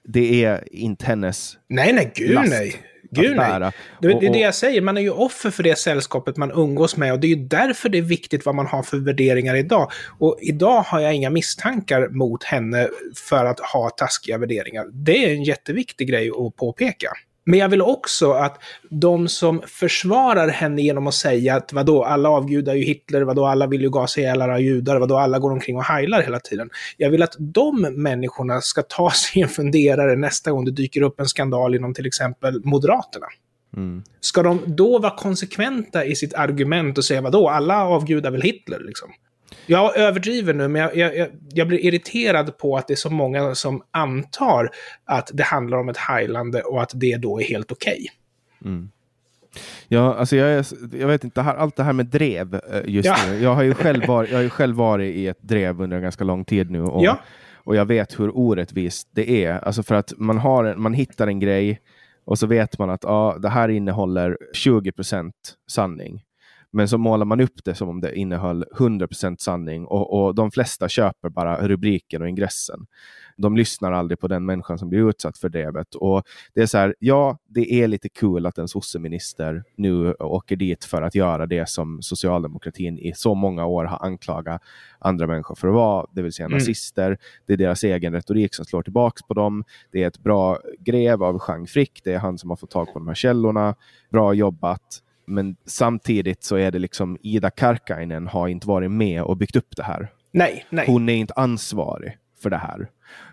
det 0.03 0.45
är 0.45 0.73
inte 0.75 1.05
hennes 1.05 1.57
Nej, 1.67 1.93
nej, 1.93 2.11
gud 2.15 2.31
last. 2.33 2.49
nej. 2.49 2.75
Gud 3.21 3.35
nej. 3.35 3.71
Det, 4.01 4.07
det 4.19 4.25
är 4.25 4.33
det 4.33 4.39
jag 4.39 4.55
säger, 4.55 4.81
man 4.81 4.97
är 4.97 5.01
ju 5.01 5.09
offer 5.09 5.51
för 5.51 5.63
det 5.63 5.77
sällskapet 5.77 6.37
man 6.37 6.51
umgås 6.51 6.97
med 6.97 7.13
och 7.13 7.19
det 7.19 7.27
är 7.27 7.35
ju 7.35 7.47
därför 7.47 7.89
det 7.89 7.97
är 7.97 8.01
viktigt 8.01 8.45
vad 8.45 8.55
man 8.55 8.67
har 8.67 8.83
för 8.83 8.97
värderingar 8.97 9.55
idag. 9.55 9.91
Och 10.19 10.37
idag 10.41 10.81
har 10.81 10.99
jag 10.99 11.13
inga 11.13 11.29
misstankar 11.29 12.09
mot 12.09 12.43
henne 12.43 12.89
för 13.15 13.45
att 13.45 13.59
ha 13.59 13.89
taskiga 13.89 14.37
värderingar. 14.37 14.85
Det 14.91 15.25
är 15.25 15.33
en 15.33 15.43
jätteviktig 15.43 16.07
grej 16.07 16.29
att 16.29 16.55
påpeka. 16.55 17.09
Men 17.45 17.59
jag 17.59 17.69
vill 17.69 17.81
också 17.81 18.31
att 18.31 18.57
de 18.89 19.27
som 19.27 19.61
försvarar 19.67 20.47
henne 20.47 20.81
genom 20.81 21.07
att 21.07 21.13
säga 21.13 21.55
att 21.55 21.73
vadå, 21.73 22.03
alla 22.03 22.29
avgudar 22.29 22.73
ju 22.73 22.83
Hitler, 22.83 23.21
vadå, 23.21 23.45
alla 23.45 23.67
vill 23.67 23.81
ju 23.81 23.89
gasa 23.89 24.21
ihjäl 24.21 24.41
alla 24.41 24.59
judar, 24.59 24.99
vadå, 24.99 25.17
alla 25.17 25.39
går 25.39 25.51
omkring 25.51 25.77
och 25.77 25.83
heilar 25.83 26.21
hela 26.21 26.39
tiden. 26.39 26.69
Jag 26.97 27.09
vill 27.09 27.23
att 27.23 27.35
de 27.39 27.81
människorna 27.81 28.61
ska 28.61 28.81
ta 28.81 29.11
sig 29.13 29.41
en 29.41 29.49
funderare 29.49 30.15
nästa 30.15 30.51
gång 30.51 30.65
det 30.65 30.71
dyker 30.71 31.01
upp 31.01 31.19
en 31.19 31.27
skandal 31.27 31.75
inom 31.75 31.93
till 31.93 32.05
exempel 32.05 32.61
Moderaterna. 32.63 33.27
Mm. 33.77 34.03
Ska 34.19 34.43
de 34.43 34.61
då 34.65 34.99
vara 34.99 35.15
konsekventa 35.15 36.05
i 36.05 36.15
sitt 36.15 36.33
argument 36.33 36.97
och 36.97 37.05
säga 37.05 37.21
vadå, 37.21 37.49
alla 37.49 37.85
avgudar 37.85 38.31
väl 38.31 38.41
Hitler 38.41 38.79
liksom? 38.79 39.09
Jag 39.65 39.97
överdriver 39.97 40.53
nu, 40.53 40.67
men 40.67 40.81
jag, 40.81 40.95
jag, 40.95 41.29
jag, 41.53 41.67
blir 41.67 41.85
irriterad 41.85 42.57
på 42.57 42.77
att 42.77 42.87
det 42.87 42.93
är 42.93 42.95
så 42.95 43.09
många 43.09 43.55
som 43.55 43.83
antar 43.91 44.69
att 45.05 45.31
det 45.33 45.43
handlar 45.43 45.77
om 45.77 45.89
ett 45.89 45.97
heilande 45.97 46.61
och 46.61 46.81
att 46.81 46.91
det 46.95 47.17
då 47.17 47.41
är 47.41 47.43
helt 47.43 47.71
okej. 47.71 48.05
Okay. 48.61 48.71
Mm. 48.71 48.89
Ja, 49.87 50.15
alltså 50.15 50.35
jag, 50.35 50.49
är, 50.49 50.65
jag 50.99 51.07
vet 51.07 51.23
inte, 51.23 51.41
allt 51.41 51.75
det 51.75 51.83
här 51.83 51.93
med 51.93 52.05
drev 52.05 52.55
eh, 52.55 52.61
just 52.85 53.05
ja. 53.05 53.15
nu. 53.27 53.39
Jag 53.39 53.55
har, 53.55 53.63
ju 53.63 53.73
själv 53.73 54.05
varit, 54.05 54.29
jag 54.29 54.37
har 54.37 54.43
ju 54.43 54.49
själv 54.49 54.75
varit 54.75 55.15
i 55.15 55.27
ett 55.27 55.41
drev 55.41 55.81
under 55.81 55.97
en 55.97 56.03
ganska 56.03 56.23
lång 56.23 56.45
tid 56.45 56.71
nu. 56.71 56.81
Och, 56.81 57.03
ja. 57.03 57.19
och 57.53 57.75
jag 57.75 57.85
vet 57.85 58.19
hur 58.19 58.37
orättvist 58.37 59.07
det 59.11 59.45
är. 59.45 59.59
Alltså 59.59 59.83
för 59.83 59.95
att 59.95 60.13
man, 60.17 60.37
har, 60.37 60.75
man 60.75 60.93
hittar 60.93 61.27
en 61.27 61.39
grej 61.39 61.81
och 62.25 62.39
så 62.39 62.47
vet 62.47 62.79
man 62.79 62.89
att 62.89 63.03
ja, 63.03 63.37
det 63.39 63.49
här 63.49 63.69
innehåller 63.69 64.37
20% 64.53 65.31
sanning. 65.71 66.23
Men 66.75 66.87
så 66.87 66.97
målar 66.97 67.25
man 67.25 67.41
upp 67.41 67.63
det 67.65 67.75
som 67.75 67.89
om 67.89 68.01
det 68.01 68.15
innehöll 68.15 68.65
100% 68.77 69.35
sanning 69.39 69.85
och, 69.85 70.25
och 70.25 70.35
de 70.35 70.51
flesta 70.51 70.89
köper 70.89 71.29
bara 71.29 71.67
rubriken 71.67 72.21
och 72.21 72.29
ingressen. 72.29 72.85
De 73.37 73.57
lyssnar 73.57 73.91
aldrig 73.91 74.19
på 74.19 74.27
den 74.27 74.45
människan 74.45 74.79
som 74.79 74.89
blir 74.89 75.09
utsatt 75.09 75.37
för 75.37 75.49
drevet. 75.49 75.95
Och 75.95 76.23
det 76.53 76.61
är 76.61 76.65
så 76.65 76.77
här, 76.77 76.95
ja, 76.99 77.37
det 77.47 77.73
är 77.73 77.87
lite 77.87 78.09
kul 78.09 78.45
att 78.45 78.57
en 78.57 78.67
sosseminister 78.67 79.63
nu 79.75 80.13
åker 80.13 80.55
dit 80.55 80.85
för 80.85 81.01
att 81.01 81.15
göra 81.15 81.45
det 81.45 81.69
som 81.69 82.01
socialdemokratin 82.01 82.99
i 82.99 83.13
så 83.15 83.35
många 83.35 83.65
år 83.65 83.85
har 83.85 84.05
anklagat 84.05 84.61
andra 84.99 85.27
människor 85.27 85.55
för 85.55 85.67
att 85.67 85.73
vara, 85.73 86.07
det 86.11 86.21
vill 86.21 86.33
säga 86.33 86.45
mm. 86.45 86.57
nazister. 86.57 87.17
Det 87.45 87.53
är 87.53 87.57
deras 87.57 87.83
egen 87.83 88.13
retorik 88.13 88.55
som 88.55 88.65
slår 88.65 88.81
tillbaks 88.81 89.21
på 89.23 89.33
dem. 89.33 89.63
Det 89.91 90.03
är 90.03 90.07
ett 90.07 90.19
bra 90.19 90.59
grev 90.79 91.23
av 91.23 91.41
Jean 91.47 91.67
Frick. 91.67 92.01
Det 92.03 92.13
är 92.13 92.19
han 92.19 92.37
som 92.37 92.49
har 92.49 92.57
fått 92.57 92.71
tag 92.71 92.93
på 92.93 92.99
de 92.99 93.07
här 93.07 93.15
källorna. 93.15 93.75
Bra 94.09 94.33
jobbat. 94.33 95.01
Men 95.27 95.55
samtidigt 95.65 96.43
så 96.43 96.55
är 96.55 96.71
det 96.71 96.79
liksom 96.79 97.17
Ida 97.21 97.49
Karkainen 97.49 98.27
har 98.27 98.47
inte 98.47 98.67
varit 98.67 98.91
med 98.91 99.23
och 99.23 99.37
byggt 99.37 99.55
upp 99.55 99.75
det 99.75 99.83
här. 99.83 100.11
Nej, 100.31 100.65
nej. 100.69 100.85
Hon 100.87 101.09
är 101.09 101.15
inte 101.15 101.33
ansvarig 101.33 102.17
för 102.41 102.49
det 102.49 102.57
här. 102.57 102.87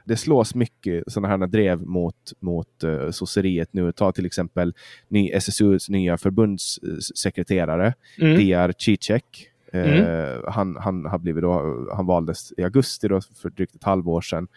Det 0.05 0.17
slås 0.17 0.55
mycket 0.55 1.05
sådana 1.07 1.29
här 1.29 1.47
drev 1.47 1.81
mot, 1.83 2.33
mot 2.41 2.85
uh, 2.85 3.11
sosseriet 3.11 3.73
nu. 3.73 3.93
Ta 3.93 4.13
till 4.13 4.27
exempel 4.27 4.75
ny, 5.09 5.31
SSUs 5.31 5.89
nya 5.89 6.19
förbundssekreterare, 6.19 7.95
mm. 8.19 8.37
Diar 8.37 8.75
Cicek. 8.79 9.49
Mm. 9.73 9.89
Uh, 9.89 10.51
han, 10.51 10.77
han, 10.81 11.07
har 11.07 11.19
blivit 11.19 11.43
då, 11.43 11.87
han 11.95 12.07
valdes 12.07 12.53
i 12.57 12.63
augusti 12.63 13.09
då, 13.09 13.21
för 13.43 13.51
drygt 13.51 13.75
ett 13.75 13.85
halvår 13.85 14.21
sedan. 14.21 14.49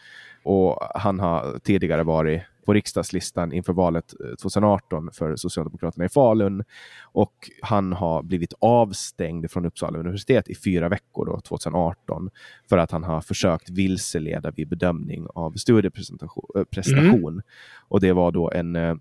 Och 0.43 0.79
han 0.95 1.19
har 1.19 1.59
tidigare 1.63 2.03
varit 2.03 2.41
på 2.65 2.73
riksdagslistan 2.73 3.53
inför 3.53 3.73
valet 3.73 4.13
2018 4.41 5.09
för 5.13 5.35
Socialdemokraterna 5.35 6.05
i 6.05 6.09
Falun. 6.09 6.63
Och 7.03 7.51
han 7.61 7.93
har 7.93 8.23
blivit 8.23 8.53
avstängd 8.59 9.51
från 9.51 9.65
Uppsala 9.65 9.99
universitet 9.99 10.49
i 10.49 10.55
fyra 10.55 10.89
veckor 10.89 11.25
då, 11.25 11.39
2018 11.39 12.29
för 12.69 12.77
att 12.77 12.91
han 12.91 13.03
har 13.03 13.21
försökt 13.21 13.69
vilseleda 13.69 14.51
vid 14.51 14.67
bedömning 14.67 15.27
av 15.35 15.51
studieprestation. 15.51 17.33
Mm. 17.33 17.41
Och 17.87 17.99
det 17.99 18.13
var 18.13 18.31
då 18.31 18.51
en 18.51 18.75
Eh, 18.75 18.95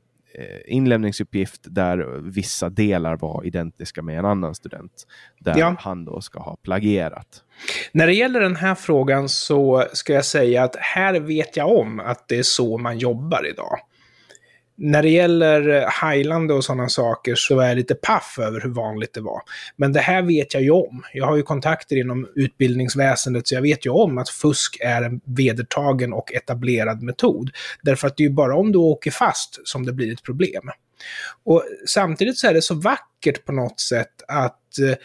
inlämningsuppgift 0.66 1.60
där 1.64 2.20
vissa 2.30 2.68
delar 2.70 3.16
var 3.16 3.46
identiska 3.46 4.02
med 4.02 4.18
en 4.18 4.24
annan 4.24 4.54
student. 4.54 5.06
Där 5.38 5.58
ja. 5.58 5.76
han 5.78 6.04
då 6.04 6.20
ska 6.20 6.40
ha 6.40 6.56
plagierat. 6.56 7.42
När 7.92 8.06
det 8.06 8.14
gäller 8.14 8.40
den 8.40 8.56
här 8.56 8.74
frågan 8.74 9.28
så 9.28 9.84
ska 9.92 10.12
jag 10.12 10.24
säga 10.24 10.64
att 10.64 10.76
här 10.76 11.20
vet 11.20 11.56
jag 11.56 11.78
om 11.78 12.00
att 12.00 12.28
det 12.28 12.38
är 12.38 12.42
så 12.42 12.78
man 12.78 12.98
jobbar 12.98 13.46
idag. 13.46 13.78
När 14.76 15.02
det 15.02 15.08
gäller 15.08 15.68
eh, 15.68 15.88
heilande 15.88 16.54
och 16.54 16.64
sådana 16.64 16.88
saker 16.88 17.34
så 17.34 17.60
är 17.60 17.68
jag 17.68 17.76
lite 17.76 17.94
paff 17.94 18.38
över 18.42 18.60
hur 18.60 18.70
vanligt 18.70 19.14
det 19.14 19.20
var. 19.20 19.42
Men 19.76 19.92
det 19.92 20.00
här 20.00 20.22
vet 20.22 20.54
jag 20.54 20.62
ju 20.62 20.70
om. 20.70 21.02
Jag 21.12 21.26
har 21.26 21.36
ju 21.36 21.42
kontakter 21.42 21.96
inom 21.96 22.28
utbildningsväsendet 22.34 23.48
så 23.48 23.54
jag 23.54 23.62
vet 23.62 23.86
ju 23.86 23.90
om 23.90 24.18
att 24.18 24.28
fusk 24.28 24.76
är 24.80 25.02
en 25.02 25.20
vedertagen 25.24 26.12
och 26.12 26.32
etablerad 26.32 27.02
metod. 27.02 27.50
Därför 27.82 28.06
att 28.06 28.16
det 28.16 28.22
är 28.22 28.28
ju 28.28 28.34
bara 28.34 28.56
om 28.56 28.72
du 28.72 28.78
åker 28.78 29.10
fast 29.10 29.60
som 29.64 29.86
det 29.86 29.92
blir 29.92 30.12
ett 30.12 30.22
problem. 30.22 30.70
Och 31.44 31.64
samtidigt 31.86 32.38
så 32.38 32.46
är 32.46 32.54
det 32.54 32.62
så 32.62 32.74
vackert 32.74 33.44
på 33.44 33.52
något 33.52 33.80
sätt 33.80 34.22
att 34.28 34.78
eh, 34.78 34.96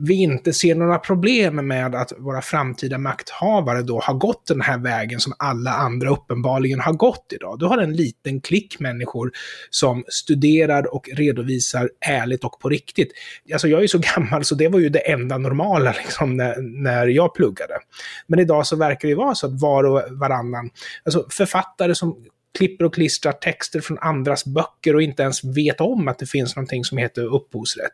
vi 0.00 0.14
inte 0.14 0.52
ser 0.52 0.74
några 0.74 0.98
problem 0.98 1.66
med 1.66 1.94
att 1.94 2.12
våra 2.18 2.42
framtida 2.42 2.98
makthavare 2.98 3.82
då 3.82 4.00
har 4.00 4.14
gått 4.14 4.46
den 4.46 4.60
här 4.60 4.78
vägen 4.78 5.20
som 5.20 5.32
alla 5.38 5.70
andra 5.70 6.10
uppenbarligen 6.10 6.80
har 6.80 6.92
gått 6.92 7.26
idag. 7.34 7.58
Du 7.58 7.66
har 7.66 7.78
en 7.78 7.96
liten 7.96 8.40
klick 8.40 8.80
människor 8.80 9.30
som 9.70 10.04
studerar 10.08 10.94
och 10.94 11.08
redovisar 11.12 11.90
ärligt 12.06 12.44
och 12.44 12.60
på 12.60 12.68
riktigt. 12.68 13.12
Alltså 13.52 13.68
jag 13.68 13.82
är 13.82 13.86
så 13.86 13.98
gammal 14.16 14.44
så 14.44 14.54
det 14.54 14.68
var 14.68 14.78
ju 14.78 14.88
det 14.88 15.10
enda 15.10 15.38
normala 15.38 15.94
liksom 16.04 16.36
när, 16.36 16.82
när 16.82 17.06
jag 17.06 17.34
pluggade. 17.34 17.74
Men 18.26 18.38
idag 18.38 18.66
så 18.66 18.76
verkar 18.76 19.08
det 19.08 19.14
vara 19.14 19.34
så 19.34 19.46
att 19.46 19.60
var 19.60 19.84
och 19.84 20.02
varannan, 20.10 20.70
alltså 21.04 21.26
författare 21.30 21.94
som 21.94 22.16
klipper 22.58 22.84
och 22.84 22.94
klistrar 22.94 23.32
texter 23.32 23.80
från 23.80 23.98
andras 23.98 24.44
böcker 24.44 24.94
och 24.94 25.02
inte 25.02 25.22
ens 25.22 25.44
vet 25.44 25.80
om 25.80 26.08
att 26.08 26.18
det 26.18 26.26
finns 26.26 26.56
någonting 26.56 26.84
som 26.84 26.98
heter 26.98 27.34
upphovsrätt 27.34 27.92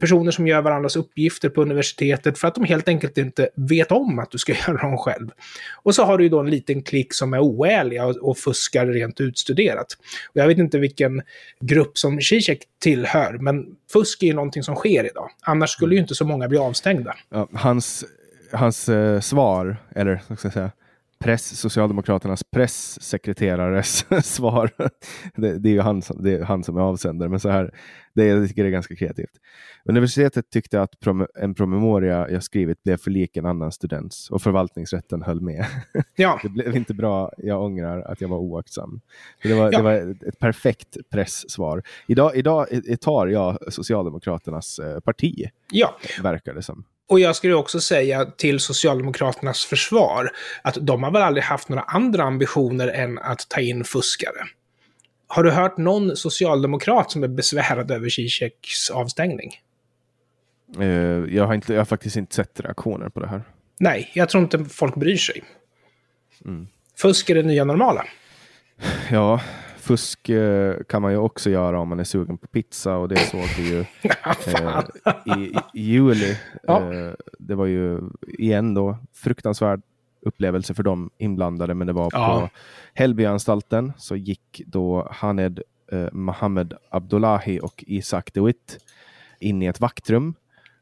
personer 0.00 0.30
som 0.30 0.46
gör 0.46 0.62
varandras 0.62 0.96
uppgifter 0.96 1.48
på 1.48 1.62
universitetet 1.62 2.38
för 2.38 2.48
att 2.48 2.54
de 2.54 2.64
helt 2.64 2.88
enkelt 2.88 3.18
inte 3.18 3.48
vet 3.54 3.92
om 3.92 4.18
att 4.18 4.30
du 4.30 4.38
ska 4.38 4.52
göra 4.68 4.76
dem 4.76 4.98
själv. 4.98 5.30
Och 5.82 5.94
så 5.94 6.04
har 6.04 6.18
du 6.18 6.24
ju 6.24 6.30
då 6.30 6.40
en 6.40 6.50
liten 6.50 6.82
klick 6.82 7.14
som 7.14 7.34
är 7.34 7.40
oärliga 7.40 8.06
och, 8.06 8.38
fuskar 8.38 8.86
rent 8.86 9.20
utstuderat. 9.20 9.86
Och 10.28 10.36
jag 10.36 10.46
vet 10.46 10.58
inte 10.58 10.78
vilken 10.78 11.22
grupp 11.60 11.98
som 11.98 12.20
Zizek 12.20 12.62
tillhör, 12.78 13.38
men 13.38 13.66
fusk 13.92 14.22
är 14.22 14.26
ju 14.26 14.34
någonting 14.34 14.62
som 14.62 14.74
sker 14.74 15.04
idag. 15.04 15.30
Annars 15.40 15.70
skulle 15.70 15.94
ju 15.94 16.00
inte 16.00 16.14
så 16.14 16.24
många 16.24 16.48
bli 16.48 16.58
avstängda. 16.58 17.16
Ja, 17.30 17.48
hans 17.52 18.04
hans 18.52 18.88
eh, 18.88 19.20
svar, 19.20 19.76
eller 19.94 20.22
vad 20.28 20.38
ska 20.38 20.46
jag 20.46 20.52
säga, 20.52 20.70
press, 21.18 21.58
Socialdemokraternas 21.60 22.44
pressekreterares 22.44 24.06
svar. 24.24 24.70
Det, 25.36 25.58
det, 25.58 25.68
är 25.68 25.72
ju 25.72 25.80
han 25.80 26.02
som, 26.02 26.22
det 26.22 26.32
är 26.32 26.42
han 26.42 26.64
som 26.64 26.76
är 26.76 26.80
avsändare, 26.80 27.28
men 27.28 27.40
så 27.40 27.48
här, 27.48 27.74
det, 28.14 28.26
jag 28.26 28.48
tycker 28.48 28.62
det 28.62 28.68
är 28.68 28.72
ganska 28.72 28.96
kreativt. 28.96 29.30
Universitetet 29.84 30.50
tyckte 30.50 30.82
att 30.82 31.00
prom 31.00 31.26
en 31.34 31.54
promemoria 31.54 32.30
jag 32.30 32.42
skrivit 32.42 32.82
blev 32.82 32.96
för 32.96 33.10
lik 33.10 33.36
en 33.36 33.46
annan 33.46 33.72
students 33.72 34.30
och 34.30 34.42
förvaltningsrätten 34.42 35.22
höll 35.22 35.40
med. 35.40 35.66
Ja. 36.16 36.40
det 36.42 36.48
blev 36.48 36.76
inte 36.76 36.94
bra, 36.94 37.32
jag 37.38 37.62
ångrar 37.62 38.00
att 38.00 38.20
jag 38.20 38.28
var 38.28 38.38
oaktsam. 38.38 39.00
Det 39.42 39.54
var, 39.54 39.72
ja. 39.72 39.78
det 39.78 39.82
var 39.82 40.16
ett 40.28 40.38
perfekt 40.38 40.96
presssvar. 41.10 41.82
Idag, 42.06 42.36
idag 42.36 42.66
tar 43.00 43.26
jag 43.26 43.72
Socialdemokraternas 43.72 44.78
eh, 44.78 45.00
parti, 45.00 45.44
ja. 45.72 45.96
verkar 46.22 46.54
det 46.54 46.62
som. 46.62 46.84
Och 47.08 47.20
jag 47.20 47.36
skulle 47.36 47.54
också 47.54 47.80
säga 47.80 48.24
till 48.24 48.60
Socialdemokraternas 48.60 49.64
försvar 49.64 50.30
att 50.62 50.78
de 50.80 51.02
har 51.02 51.10
väl 51.10 51.22
aldrig 51.22 51.44
haft 51.44 51.68
några 51.68 51.82
andra 51.82 52.22
ambitioner 52.22 52.88
än 52.88 53.18
att 53.18 53.48
ta 53.48 53.60
in 53.60 53.84
fuskare. 53.84 54.44
Har 55.26 55.42
du 55.42 55.50
hört 55.50 55.76
någon 55.76 56.16
socialdemokrat 56.16 57.10
som 57.10 57.22
är 57.22 57.28
besvärad 57.28 57.90
över 57.90 58.08
Zizeks 58.08 58.90
avstängning? 58.90 59.50
Uh, 60.78 61.34
jag, 61.34 61.46
har 61.46 61.54
inte, 61.54 61.72
jag 61.72 61.80
har 61.80 61.84
faktiskt 61.84 62.16
inte 62.16 62.34
sett 62.34 62.60
reaktioner 62.60 63.08
på 63.08 63.20
det 63.20 63.26
här. 63.26 63.42
Nej, 63.80 64.10
jag 64.14 64.28
tror 64.28 64.42
inte 64.42 64.64
folk 64.64 64.94
bryr 64.94 65.16
sig. 65.16 65.44
Mm. 66.44 66.68
Fusk 66.96 67.30
är 67.30 67.34
det 67.34 67.42
nya 67.42 67.64
normala. 67.64 68.04
Ja, 69.10 69.40
fusk 69.88 70.28
eh, 70.28 70.76
kan 70.88 71.02
man 71.02 71.12
ju 71.12 71.18
också 71.18 71.50
göra 71.50 71.80
om 71.80 71.88
man 71.88 72.00
är 72.00 72.04
sugen 72.04 72.38
på 72.38 72.46
pizza 72.46 72.96
och 72.96 73.08
det 73.08 73.16
såg 73.16 73.44
vi 73.58 73.68
ju 73.68 73.80
eh, 74.46 75.38
i, 75.38 75.54
i, 75.74 75.82
juli. 75.82 76.36
Ja. 76.62 76.94
Eh, 76.94 77.12
det 77.38 77.54
var 77.54 77.66
ju 77.66 78.00
igen 78.22 78.74
då 78.74 78.96
fruktansvärd 79.12 79.82
upplevelse 80.20 80.74
för 80.74 80.82
de 80.82 81.10
inblandade, 81.18 81.74
men 81.74 81.86
det 81.86 81.92
var 81.92 82.08
ja. 82.12 82.40
på 82.40 82.58
Hällbyanstalten 82.94 83.92
så 83.96 84.16
gick 84.16 84.62
då 84.66 85.08
Haned 85.10 85.62
eh, 85.92 86.08
Mohammed 86.12 86.74
Abdullahi 86.90 87.60
och 87.60 87.84
Isak 87.86 88.34
DeWitt 88.34 88.78
in 89.40 89.62
i 89.62 89.66
ett 89.66 89.80
vaktrum 89.80 90.34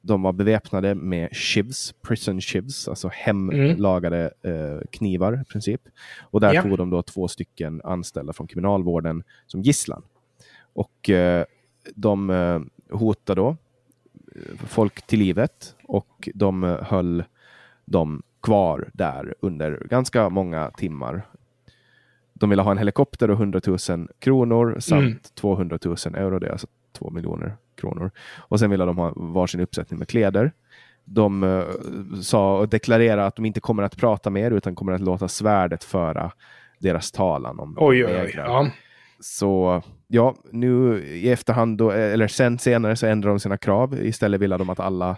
de 0.07 0.23
var 0.23 0.33
beväpnade 0.33 0.95
med 0.95 1.37
shivs, 1.37 1.95
prison 2.03 2.41
shivs, 2.41 2.89
alltså 2.89 3.11
hemlagade 3.13 4.31
mm. 4.43 4.77
eh, 4.77 4.81
knivar 4.91 5.43
i 5.43 5.45
princip. 5.45 5.81
Och 6.21 6.41
där 6.41 6.55
ja. 6.55 6.63
tog 6.63 6.79
de 6.79 6.91
då 6.91 7.03
två 7.03 7.29
stycken 7.29 7.81
anställda 7.85 8.33
från 8.33 8.47
kriminalvården 8.47 9.23
som 9.47 9.63
gisslan. 9.63 10.03
Och 10.73 11.11
eh, 11.11 11.45
de 11.95 12.31
eh, 12.31 12.61
hotade 12.97 13.41
då 13.41 13.57
eh, 14.35 14.57
folk 14.67 15.07
till 15.07 15.19
livet 15.19 15.77
och 15.85 16.29
de 16.35 16.65
eh, 16.65 16.83
höll 16.83 17.25
dem 17.85 18.23
kvar 18.43 18.91
där 18.93 19.35
under 19.41 19.87
ganska 19.91 20.29
många 20.29 20.71
timmar. 20.71 21.23
De 22.33 22.51
ville 22.51 22.63
ha 22.63 22.71
en 22.71 22.79
helikopter 22.79 23.31
och 23.31 23.37
100 23.37 23.61
000 23.67 24.09
kronor 24.19 24.77
samt 24.81 25.03
mm. 25.03 25.19
200 25.35 25.79
000 25.85 25.97
euro, 26.15 26.39
det 26.39 26.47
är 26.47 26.53
alltså 26.53 26.67
2 26.93 27.11
miljoner 27.11 27.57
kronor. 27.77 28.11
Och 28.39 28.61
sen 28.61 28.71
ville 28.71 28.85
de 28.85 28.99
ha 28.99 29.13
varsin 29.17 29.61
uppsättning 29.61 29.99
med 29.99 30.09
kläder. 30.09 30.53
De 31.05 31.43
uh, 31.43 31.65
sa 32.23 32.59
och 32.59 32.69
deklarerade 32.69 33.27
att 33.27 33.37
de 33.37 33.45
inte 33.45 33.61
kommer 33.61 33.83
att 33.83 33.97
prata 33.97 34.31
mer 34.31 34.51
utan 34.51 34.75
kommer 34.75 34.93
att 34.93 35.01
låta 35.01 35.29
svärdet 35.29 35.85
föra 35.85 36.33
deras 36.79 37.13
talan 37.13 37.61
om 37.61 37.77
oj, 37.79 38.07
oj, 38.07 38.23
oj, 38.25 38.33
ja. 38.37 38.71
Så 39.21 39.83
ja, 40.07 40.35
nu 40.53 41.03
i 41.05 41.31
efterhand, 41.31 41.79
då, 41.79 41.91
eller 41.91 42.29
sen 42.29 42.59
senare 42.59 42.97
så 42.97 43.07
ändrade 43.07 43.33
de 43.35 43.41
sina 43.41 43.57
krav. 43.57 43.99
Istället 44.03 44.41
ville 44.41 44.57
de 44.57 44.71
att 44.71 44.81
alla 44.81 45.17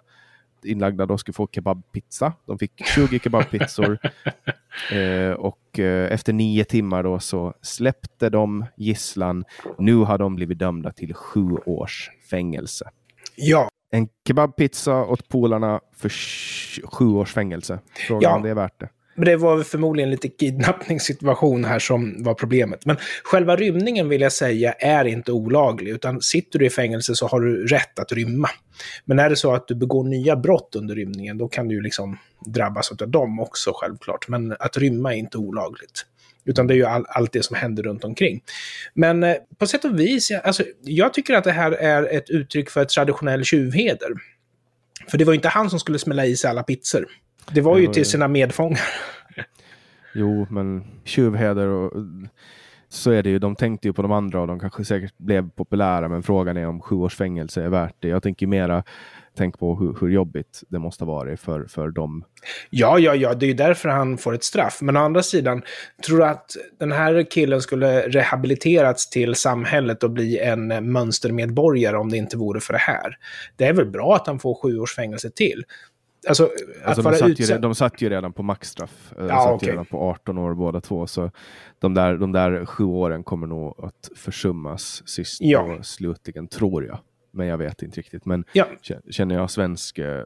inlagda 0.64 1.06
då 1.06 1.18
skulle 1.18 1.32
få 1.32 1.48
kebabpizza. 1.52 2.32
De 2.46 2.58
fick 2.58 2.86
20 2.86 3.18
kebabpizzor 3.18 3.98
eh, 4.92 5.30
och 5.30 5.78
eh, 5.78 6.12
efter 6.12 6.32
nio 6.32 6.64
timmar 6.64 7.02
då 7.02 7.20
så 7.20 7.54
släppte 7.62 8.30
de 8.30 8.64
gisslan. 8.76 9.44
Nu 9.78 9.94
har 9.94 10.18
de 10.18 10.34
blivit 10.34 10.58
dömda 10.58 10.92
till 10.92 11.14
sju 11.14 11.48
års 11.66 12.10
fängelse. 12.30 12.90
Ja. 13.36 13.68
En 13.90 14.08
kebabpizza 14.26 15.04
åt 15.04 15.28
polarna 15.28 15.80
för 15.96 16.08
sju 16.88 17.06
års 17.06 17.32
fängelse. 17.32 17.78
Frågan 18.06 18.22
ja. 18.22 18.36
om 18.36 18.42
det 18.42 18.50
är 18.50 18.54
värt 18.54 18.80
det. 18.80 18.88
Men 19.18 19.24
det 19.24 19.36
var 19.36 19.62
förmodligen 19.62 20.10
lite 20.10 20.28
kidnappningssituation 20.28 21.64
här 21.64 21.78
som 21.78 22.22
var 22.22 22.34
problemet. 22.34 22.86
Men 22.86 22.96
själva 23.24 23.56
rymningen 23.56 24.08
vill 24.08 24.20
jag 24.20 24.32
säga 24.32 24.72
är 24.72 25.04
inte 25.04 25.32
olaglig, 25.32 25.90
utan 25.90 26.20
sitter 26.20 26.58
du 26.58 26.66
i 26.66 26.70
fängelse 26.70 27.14
så 27.14 27.26
har 27.26 27.40
du 27.40 27.66
rätt 27.66 27.98
att 27.98 28.12
rymma. 28.12 28.48
Men 29.04 29.18
är 29.18 29.30
det 29.30 29.37
så 29.37 29.54
att 29.54 29.68
du 29.68 29.75
begår 29.75 30.04
nya 30.04 30.37
brott 30.37 30.75
under 30.76 30.94
rymningen, 30.94 31.38
då 31.38 31.49
kan 31.49 31.68
du 31.68 31.80
liksom 31.80 32.18
drabbas 32.47 32.92
av 33.02 33.11
dem 33.11 33.40
också 33.40 33.70
självklart. 33.75 34.28
Men 34.28 34.56
att 34.58 34.76
rymma 34.76 35.14
är 35.14 35.18
inte 35.18 35.38
olagligt. 35.38 36.06
Utan 36.44 36.66
det 36.66 36.75
är 36.75 36.76
ju 36.76 36.85
all, 36.85 37.04
allt 37.08 37.32
det 37.32 37.42
som 37.42 37.56
händer 37.56 37.82
runt 37.82 38.04
omkring. 38.04 38.42
Men 38.94 39.23
eh, 39.23 39.37
på 39.58 39.66
sätt 39.66 39.85
och 39.85 40.00
vis, 40.00 40.30
jag, 40.30 40.47
alltså, 40.47 40.64
jag 40.82 41.14
tycker 41.14 41.35
att 41.35 41.44
det 41.44 41.52
här 41.52 41.73
är 41.73 42.16
ett 42.16 42.30
uttryck 42.30 42.70
för 42.70 42.82
ett 42.82 42.88
traditionell 42.88 43.44
tjuvheder. 43.44 44.08
För 45.08 45.18
det 45.18 45.25
var 45.25 45.32
ju 45.32 45.37
inte 45.37 45.49
han 45.49 45.70
som 45.70 45.80
skulle 45.80 45.99
smälla 45.99 46.26
i 46.26 46.37
sig 46.37 46.50
alla 46.50 46.62
pizzor. 46.62 47.06
Det 47.52 47.61
var 47.61 47.78
ju 47.78 47.87
till 47.87 48.04
sina 48.04 48.28
medfångar. 48.28 48.80
Jo, 50.14 50.47
men 50.50 50.85
tjuvheder 51.04 51.66
och 51.66 51.92
så 52.88 53.11
är 53.11 53.23
det 53.23 53.30
ju. 53.30 53.38
De 53.38 53.57
tänkte 53.57 53.88
ju 53.88 53.92
på 53.92 54.02
de 54.02 54.12
andra 54.12 54.40
och 54.40 54.47
de 54.47 54.61
kanske 54.61 54.85
säkert 54.85 55.18
blev 55.18 55.50
populära, 55.50 56.09
men 56.09 56.23
frågan 56.23 56.57
är 56.57 56.66
om 56.66 56.80
sju 56.80 56.97
års 56.97 57.16
fängelse 57.16 57.62
är 57.62 57.68
värt 57.68 57.97
det. 57.99 58.09
Jag 58.09 58.23
tänker 58.23 58.47
mera 58.47 58.85
tänk 59.38 59.59
på 59.59 59.76
hur, 59.76 59.97
hur 60.00 60.09
jobbigt 60.09 60.62
det 60.68 60.78
måste 60.78 61.04
ha 61.04 61.12
varit 61.12 61.40
för, 61.40 61.64
för 61.64 61.88
dem. 61.88 62.25
Ja, 62.71 62.99
ja, 62.99 63.14
ja, 63.14 63.35
det 63.35 63.47
är 63.47 63.49
ju 63.49 63.54
därför 63.54 63.88
han 63.88 64.18
får 64.18 64.35
ett 64.35 64.45
straff. 64.45 64.78
Men 64.83 64.97
å 64.97 65.00
andra 65.00 65.23
sidan, 65.23 65.62
tror 66.07 66.18
du 66.18 66.25
att 66.25 66.57
den 66.78 66.92
här 66.92 67.30
killen 67.30 67.61
skulle 67.61 68.09
rehabiliterats 68.09 69.11
till 69.11 69.35
samhället 69.35 70.02
och 70.02 70.11
bli 70.11 70.38
en 70.38 70.92
mönstermedborgare 70.92 71.97
om 71.97 72.11
det 72.11 72.16
inte 72.16 72.37
vore 72.37 72.61
för 72.61 72.73
det 72.73 72.78
här? 72.78 73.16
Det 73.57 73.64
är 73.64 73.73
väl 73.73 73.87
bra 73.87 74.16
att 74.16 74.26
han 74.26 74.38
får 74.38 74.54
sju 74.62 74.78
års 74.78 74.95
fängelse 74.95 75.30
till. 75.30 75.64
Alltså, 76.28 76.50
alltså 76.84 77.02
de, 77.02 77.14
satt 77.14 77.40
ju, 77.40 77.58
de 77.58 77.75
satt 77.75 78.02
ju 78.02 78.08
redan 78.08 78.32
på 78.32 78.42
maxstraff. 78.42 79.12
De 79.16 79.26
ja, 79.26 79.44
satt 79.44 79.54
okay. 79.54 79.70
redan 79.70 79.84
på 79.84 79.98
18 79.98 80.38
år 80.38 80.54
båda 80.54 80.80
två. 80.80 81.06
Så 81.06 81.30
de 81.78 81.94
där, 81.94 82.16
de 82.16 82.32
där 82.32 82.66
sju 82.66 82.84
åren 82.84 83.25
kommer 83.25 83.46
nog 83.46 83.84
att 83.84 84.10
försummas 84.16 85.08
sist 85.08 85.40
ja. 85.40 85.60
och 85.60 85.87
slutligen, 85.87 86.48
tror 86.48 86.84
jag. 86.84 86.98
Men 87.30 87.46
jag 87.46 87.58
vet 87.58 87.82
inte 87.82 87.98
riktigt. 87.98 88.25
Men 88.25 88.44
ja. 88.52 88.66
känner 89.10 89.34
jag 89.34 89.50
svensk, 89.50 89.98
eh, 89.98 90.25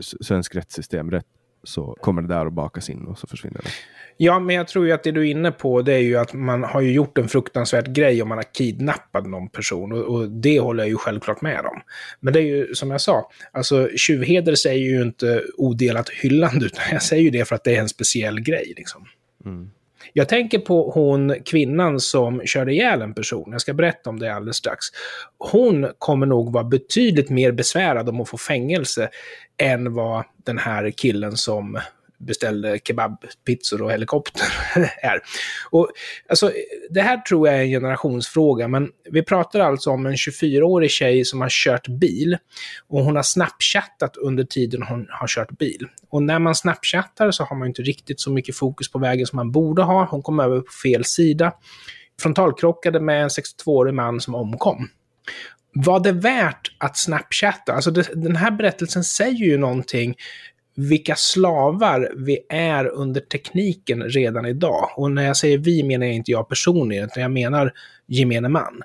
svensk 0.00 0.56
rättssystem 0.56 1.10
rätt 1.10 1.26
så 1.64 1.96
kommer 2.00 2.22
det 2.22 2.28
där 2.28 2.46
att 2.46 2.52
bakas 2.52 2.90
in 2.90 3.04
och 3.04 3.18
så 3.18 3.26
försvinner 3.26 3.60
det. 3.62 3.70
Ja, 4.16 4.38
men 4.38 4.56
jag 4.56 4.68
tror 4.68 4.86
ju 4.86 4.92
att 4.92 5.02
det 5.02 5.12
du 5.12 5.20
är 5.20 5.30
inne 5.30 5.52
på 5.52 5.82
det 5.82 5.92
är 5.92 5.98
ju 5.98 6.16
att 6.16 6.32
man 6.32 6.64
har 6.64 6.80
ju 6.80 6.92
gjort 6.92 7.18
en 7.18 7.28
fruktansvärd 7.28 7.94
grej 7.94 8.22
om 8.22 8.28
man 8.28 8.38
har 8.38 8.54
kidnappat 8.54 9.26
någon 9.26 9.48
person. 9.48 9.92
Och, 9.92 10.14
och, 10.14 10.30
det 10.30 10.60
håller 10.60 10.82
jag 10.82 10.90
ju 10.90 10.96
självklart 10.96 11.42
med 11.42 11.60
om. 11.60 11.80
Men 12.20 12.32
det 12.32 12.40
är 12.40 12.44
ju 12.44 12.74
som 12.74 12.90
jag 12.90 13.00
sa, 13.00 13.30
alltså 13.52 13.88
tjuvheder 13.96 14.54
säger 14.54 14.90
ju 14.90 15.02
inte 15.02 15.42
odelat 15.56 16.08
hyllande, 16.08 16.66
utan 16.66 16.84
jag 16.90 17.02
säger 17.02 17.22
ju 17.22 17.30
det 17.30 17.44
för 17.44 17.54
att 17.54 17.64
det 17.64 17.76
är 17.76 17.80
en 17.80 17.88
speciell 17.88 18.40
grej. 18.40 18.74
Liksom. 18.76 19.06
Mm. 19.44 19.70
Jag 20.12 20.28
tänker 20.28 20.58
på 20.58 20.90
hon 20.90 21.34
kvinnan 21.44 22.00
som 22.00 22.42
körde 22.44 22.72
ihjäl 22.72 23.02
en 23.02 23.14
person. 23.14 23.52
Jag 23.52 23.60
ska 23.60 23.74
berätta 23.74 24.10
om 24.10 24.18
det 24.18 24.34
alldeles 24.34 24.56
strax. 24.56 24.86
Hon 25.38 25.88
kommer 25.98 26.26
nog 26.26 26.52
vara 26.52 26.64
betydligt 26.64 27.30
mer 27.30 27.52
besvärad 27.52 28.08
om 28.08 28.20
att 28.20 28.28
få 28.28 28.38
fängelse 28.38 29.08
än 29.56 29.94
vad 29.94 30.24
den 30.44 30.58
här 30.58 30.90
killen 30.90 31.36
som 31.36 31.78
beställde 32.26 32.78
kebabpizzor 32.84 33.82
och 33.82 33.92
helikopter 33.92 34.42
är. 35.02 35.20
Och, 35.70 35.88
alltså, 36.28 36.52
det 36.90 37.00
här 37.00 37.16
tror 37.16 37.48
jag 37.48 37.56
är 37.56 37.62
en 37.62 37.70
generationsfråga, 37.70 38.68
men 38.68 38.88
vi 39.10 39.22
pratar 39.22 39.60
alltså 39.60 39.90
om 39.90 40.06
en 40.06 40.14
24-årig 40.14 40.90
tjej 40.90 41.24
som 41.24 41.40
har 41.40 41.48
kört 41.50 41.88
bil 41.88 42.38
och 42.88 43.04
hon 43.04 43.16
har 43.16 43.22
snapchattat 43.22 44.16
under 44.16 44.44
tiden 44.44 44.82
hon 44.82 45.06
har 45.10 45.28
kört 45.28 45.50
bil. 45.58 45.88
Och 46.10 46.22
när 46.22 46.38
man 46.38 46.54
snapchattar 46.54 47.30
så 47.30 47.44
har 47.44 47.56
man 47.56 47.68
inte 47.68 47.82
riktigt 47.82 48.20
så 48.20 48.30
mycket 48.30 48.56
fokus 48.56 48.92
på 48.92 48.98
vägen 48.98 49.26
som 49.26 49.36
man 49.36 49.52
borde 49.52 49.82
ha. 49.82 50.04
Hon 50.10 50.22
kom 50.22 50.40
över 50.40 50.60
på 50.60 50.72
fel 50.82 51.04
sida. 51.04 51.52
Frontalkrockade 52.22 53.00
med 53.00 53.22
en 53.22 53.28
62-årig 53.28 53.94
man 53.94 54.20
som 54.20 54.34
omkom. 54.34 54.88
Var 55.74 56.00
det 56.00 56.12
värt 56.12 56.76
att 56.78 56.96
snapchatta? 56.96 57.72
Alltså 57.72 57.90
det, 57.90 58.08
den 58.14 58.36
här 58.36 58.50
berättelsen 58.50 59.04
säger 59.04 59.44
ju 59.44 59.58
någonting 59.58 60.14
vilka 60.74 61.14
slavar 61.16 62.12
vi 62.16 62.38
är 62.48 62.86
under 62.86 63.20
tekniken 63.20 64.02
redan 64.02 64.46
idag. 64.46 64.88
Och 64.96 65.10
när 65.10 65.22
jag 65.22 65.36
säger 65.36 65.58
vi 65.58 65.82
menar 65.82 66.06
jag 66.06 66.14
inte 66.14 66.30
jag 66.30 66.48
personligen, 66.48 67.04
utan 67.04 67.22
jag 67.22 67.32
menar 67.32 67.72
gemene 68.06 68.48
man. 68.48 68.82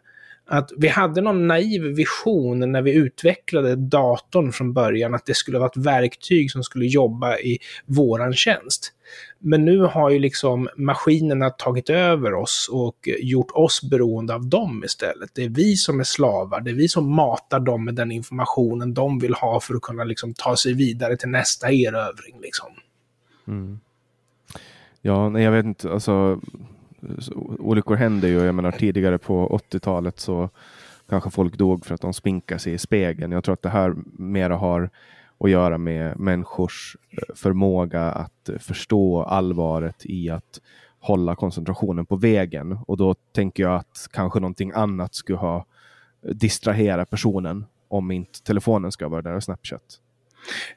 Att 0.50 0.72
vi 0.78 0.88
hade 0.88 1.22
någon 1.22 1.48
naiv 1.48 1.82
vision 1.82 2.72
när 2.72 2.82
vi 2.82 2.94
utvecklade 2.94 3.76
datorn 3.76 4.52
från 4.52 4.74
början, 4.74 5.16
att 5.16 5.26
det 5.26 5.34
skulle 5.34 5.60
vara 5.60 5.70
ett 5.70 5.78
verktyg 5.78 6.52
som 6.52 6.64
skulle 6.64 6.86
jobba 6.86 7.38
i 7.38 7.58
våran 7.86 8.34
tjänst. 8.34 8.94
Men 9.40 9.66
nu 9.66 9.80
har 9.80 10.10
ju 10.10 10.20
liksom 10.20 10.70
maskinerna 10.76 11.50
tagit 11.50 11.90
över 11.90 12.34
oss 12.34 12.70
och 12.72 13.10
gjort 13.20 13.52
oss 13.52 13.90
beroende 13.90 14.36
av 14.36 14.46
dem 14.46 14.84
istället. 14.86 15.30
Det 15.34 15.44
är 15.44 15.50
vi 15.50 15.76
som 15.76 16.00
är 16.00 16.04
slavar, 16.04 16.62
det 16.62 16.72
är 16.72 16.76
vi 16.76 16.88
som 16.88 17.16
matar 17.16 17.60
dem 17.60 17.86
med 17.86 17.96
den 17.96 18.12
informationen 18.12 18.94
de 18.94 19.20
vill 19.20 19.34
ha 19.34 19.60
för 19.60 19.76
att 19.76 19.82
kunna 19.82 20.04
liksom 20.04 20.34
ta 20.34 20.56
sig 20.56 20.74
vidare 20.74 21.18
till 21.18 21.30
nästa 21.30 21.72
erövring. 21.72 22.42
Liksom. 22.42 22.68
Mm. 23.48 23.80
Ja, 25.02 25.30
nej, 25.30 25.44
jag 25.44 25.52
vet 25.52 25.66
inte, 25.66 25.92
alltså 25.92 26.42
olyckor 27.60 27.96
händer 27.96 28.28
ju. 28.28 28.44
Jag 28.44 28.56
menar 28.56 28.72
tidigare 28.72 29.18
på 29.18 29.62
80-talet 29.72 30.20
så 30.20 30.50
kanske 31.10 31.30
folk 31.30 31.58
dog 31.58 31.86
för 31.86 31.96
att 31.96 32.02
de 32.02 32.14
spinkade 32.14 32.60
sig 32.60 32.74
i 32.74 32.78
spegeln. 32.78 33.32
Jag 33.32 33.44
tror 33.44 33.54
att 33.54 33.62
det 33.62 33.70
här 33.70 33.96
mera 34.18 34.58
har 34.58 34.90
att 35.40 35.50
göra 35.50 35.78
med 35.78 36.20
människors 36.20 36.98
eh, 37.12 37.36
förmåga 37.36 38.02
att 38.02 38.50
förstå 38.60 39.24
allvaret 39.24 40.06
i 40.06 40.30
att 40.30 40.62
hålla 41.00 41.36
koncentrationen 41.36 42.06
på 42.06 42.16
vägen. 42.16 42.80
Och 42.88 42.98
då 42.98 43.16
tänker 43.36 43.64
jag 43.64 43.76
att 43.76 44.08
kanske 44.12 44.40
någonting 44.40 44.72
annat 44.76 45.16
skulle 45.16 45.38
ha 45.38 45.66
distraherat 46.34 47.10
personen 47.10 47.66
om 47.88 48.12
inte 48.12 48.44
telefonen 48.44 48.92
ska 48.92 49.08
vara 49.08 49.22
där 49.22 49.36
och 49.36 49.44
Snapchat. 49.44 49.82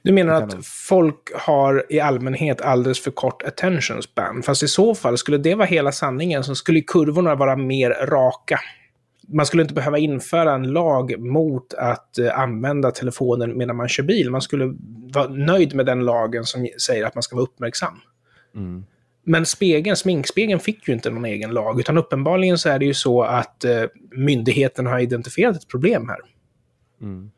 Du 0.02 0.12
menar 0.12 0.42
att 0.42 0.66
folk 0.66 1.30
har 1.34 1.86
i 1.88 2.00
allmänhet 2.00 2.60
alldeles 2.60 3.00
för 3.00 3.10
kort 3.10 3.42
attention 3.42 4.02
span? 4.02 4.42
Fast 4.42 4.62
i 4.62 4.68
så 4.68 4.94
fall, 4.94 5.18
skulle 5.18 5.38
det 5.38 5.54
vara 5.54 5.66
hela 5.66 5.92
sanningen 5.92 6.44
så 6.44 6.54
skulle 6.54 6.80
kurvorna 6.80 7.34
vara 7.34 7.56
mer 7.56 7.90
raka. 8.06 8.60
Man 9.32 9.46
skulle 9.46 9.62
inte 9.62 9.74
behöva 9.74 9.98
införa 9.98 10.54
en 10.54 10.72
lag 10.72 11.20
mot 11.20 11.74
att 11.74 12.16
uh, 12.20 12.38
använda 12.38 12.90
telefonen 12.90 13.58
medan 13.58 13.76
man 13.76 13.88
kör 13.88 14.02
bil. 14.02 14.30
Man 14.30 14.42
skulle 14.42 14.74
vara 15.14 15.28
nöjd 15.28 15.74
med 15.74 15.86
den 15.86 16.04
lagen 16.04 16.44
som 16.44 16.68
säger 16.86 17.04
att 17.04 17.14
man 17.14 17.22
ska 17.22 17.36
vara 17.36 17.44
uppmärksam. 17.44 18.00
Mm. 18.54 18.84
Men 19.24 19.46
spegeln, 19.46 19.96
sminkspegeln 19.96 20.60
fick 20.60 20.88
ju 20.88 20.94
inte 20.94 21.10
någon 21.10 21.24
egen 21.24 21.50
lag, 21.50 21.80
utan 21.80 21.98
uppenbarligen 21.98 22.58
så 22.58 22.68
är 22.68 22.78
det 22.78 22.84
ju 22.84 22.94
så 22.94 23.22
att 23.22 23.64
uh, 23.66 23.88
myndigheten 24.10 24.86
har 24.86 24.98
identifierat 24.98 25.56
ett 25.56 25.68
problem 25.68 26.08
här. 26.08 26.18
Mm. 27.00 27.30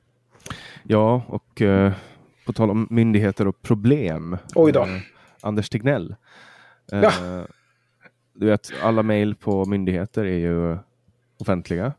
Ja, 0.83 1.23
och 1.27 1.61
uh, 1.61 1.93
på 2.47 2.53
tal 2.53 2.71
om 2.71 2.87
myndigheter 2.91 3.47
och 3.49 3.63
problem. 3.63 4.37
Oj 4.55 4.73
då. 4.73 4.83
Eh, 4.83 4.89
Anders 5.41 5.69
Tegnell. 5.69 6.15
Eh, 6.93 7.03
ja. 7.03 7.13
Du 8.35 8.47
vet, 8.47 8.73
alla 8.83 9.03
mejl 9.03 9.35
på 9.35 9.65
myndigheter 9.65 10.25
är 10.25 10.39
ju 10.39 10.79
offentliga, 11.43 11.93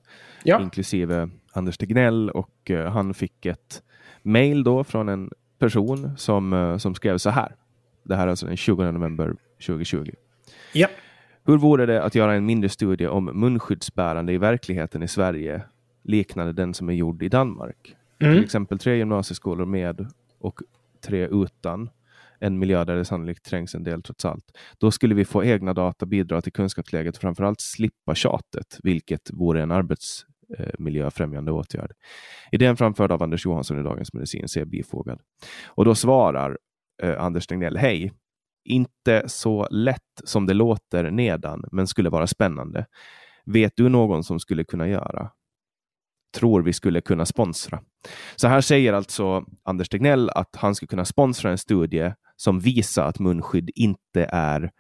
ja. 0.44 0.62
inklusive 0.62 1.30
Anders 1.54 1.78
Tegnell 1.78 2.30
och 2.30 2.72
eh, 2.72 2.92
han 2.92 3.14
fick 3.14 3.46
ett 3.46 3.84
mejl 4.22 4.64
då 4.64 4.84
från 4.84 5.10
en 5.10 5.30
person 5.60 6.18
som, 6.18 6.54
eh, 6.54 6.78
som 6.78 6.96
skrev 6.96 7.18
så 7.18 7.30
här. 7.30 7.56
Det 8.04 8.16
här 8.16 8.24
är 8.24 8.30
alltså 8.30 8.46
den 8.46 8.58
20 8.58 8.92
november 8.92 9.36
2020. 9.68 10.12
Ja. 10.74 10.88
Hur 11.46 11.58
vore 11.58 11.86
det 11.86 12.04
att 12.04 12.16
göra 12.16 12.34
en 12.34 12.46
mindre 12.46 12.70
studie 12.70 13.08
om 13.08 13.26
munskyddsbärande 13.26 14.34
i 14.34 14.38
verkligheten 14.38 15.04
i 15.04 15.08
Sverige 15.08 15.62
liknande 16.04 16.54
den 16.54 16.74
som 16.74 16.90
är 16.90 16.94
gjord 16.94 17.24
i 17.24 17.30
Danmark? 17.30 17.96
Mm. 18.20 18.34
Till 18.34 18.44
exempel 18.44 18.80
tre 18.80 18.96
gymnasieskolor 18.96 19.66
med 19.66 20.08
och 20.40 20.60
tre 21.02 21.28
utan 21.28 21.90
en 22.44 22.60
miljö 22.60 22.84
där 22.84 22.96
det 22.96 23.06
sannolikt 23.06 23.46
trängs 23.46 23.76
en 23.76 23.84
del 23.84 24.02
trots 24.02 24.26
allt. 24.26 24.46
Då 24.78 24.92
skulle 24.92 25.16
vi 25.16 25.26
få 25.26 25.44
egna 25.44 25.74
data, 25.74 26.06
bidra 26.06 26.42
till 26.42 26.54
kunskapsläget 26.54 27.16
och 27.16 27.22
framförallt 27.22 27.62
slippa 27.62 28.16
tjatet, 28.16 28.80
vilket 28.84 29.32
vore 29.34 29.64
en 29.64 29.72
arbetsmiljöfrämjande 29.72 31.52
åtgärd. 31.52 31.92
Idén 32.52 32.78
framförd 32.78 33.12
av 33.12 33.24
Anders 33.24 33.46
Johansson 33.46 33.80
i 33.80 33.84
Dagens 33.84 34.14
Medicin 34.14 34.48
ser 34.48 34.66
bifogad. 34.66 35.20
Och 35.68 35.86
då 35.86 35.96
svarar 35.96 36.58
eh, 37.04 37.24
Anders 37.24 37.48
Tegnell, 37.48 37.78
hej, 37.78 38.14
inte 38.66 39.24
så 39.28 39.68
lätt 39.72 40.22
som 40.24 40.46
det 40.46 40.54
låter 40.54 41.12
nedan, 41.12 41.64
men 41.72 41.88
skulle 41.88 42.10
vara 42.10 42.28
spännande. 42.28 42.86
Vet 43.46 43.74
du 43.76 43.90
någon 43.90 44.24
som 44.24 44.40
skulle 44.40 44.64
kunna 44.64 44.88
göra? 44.88 45.32
tror 46.34 46.62
vi 46.62 46.74
skulle 46.74 47.02
kunna 47.02 47.26
sponsra. 47.26 47.80
Så 48.36 48.48
här 48.48 48.62
säger 48.62 48.94
alltså 48.94 49.46
Anders 49.64 49.90
Tegnell 49.90 50.30
att 50.30 50.56
han 50.56 50.76
skulle 50.76 50.88
kunna 50.88 51.06
sponsra 51.06 51.52
en 51.52 51.58
studie 51.58 52.14
som 52.44 52.60
visar 52.60 53.06
att 53.06 53.20
munskydd 53.20 53.70
inte 53.76 54.24
är 54.30 54.72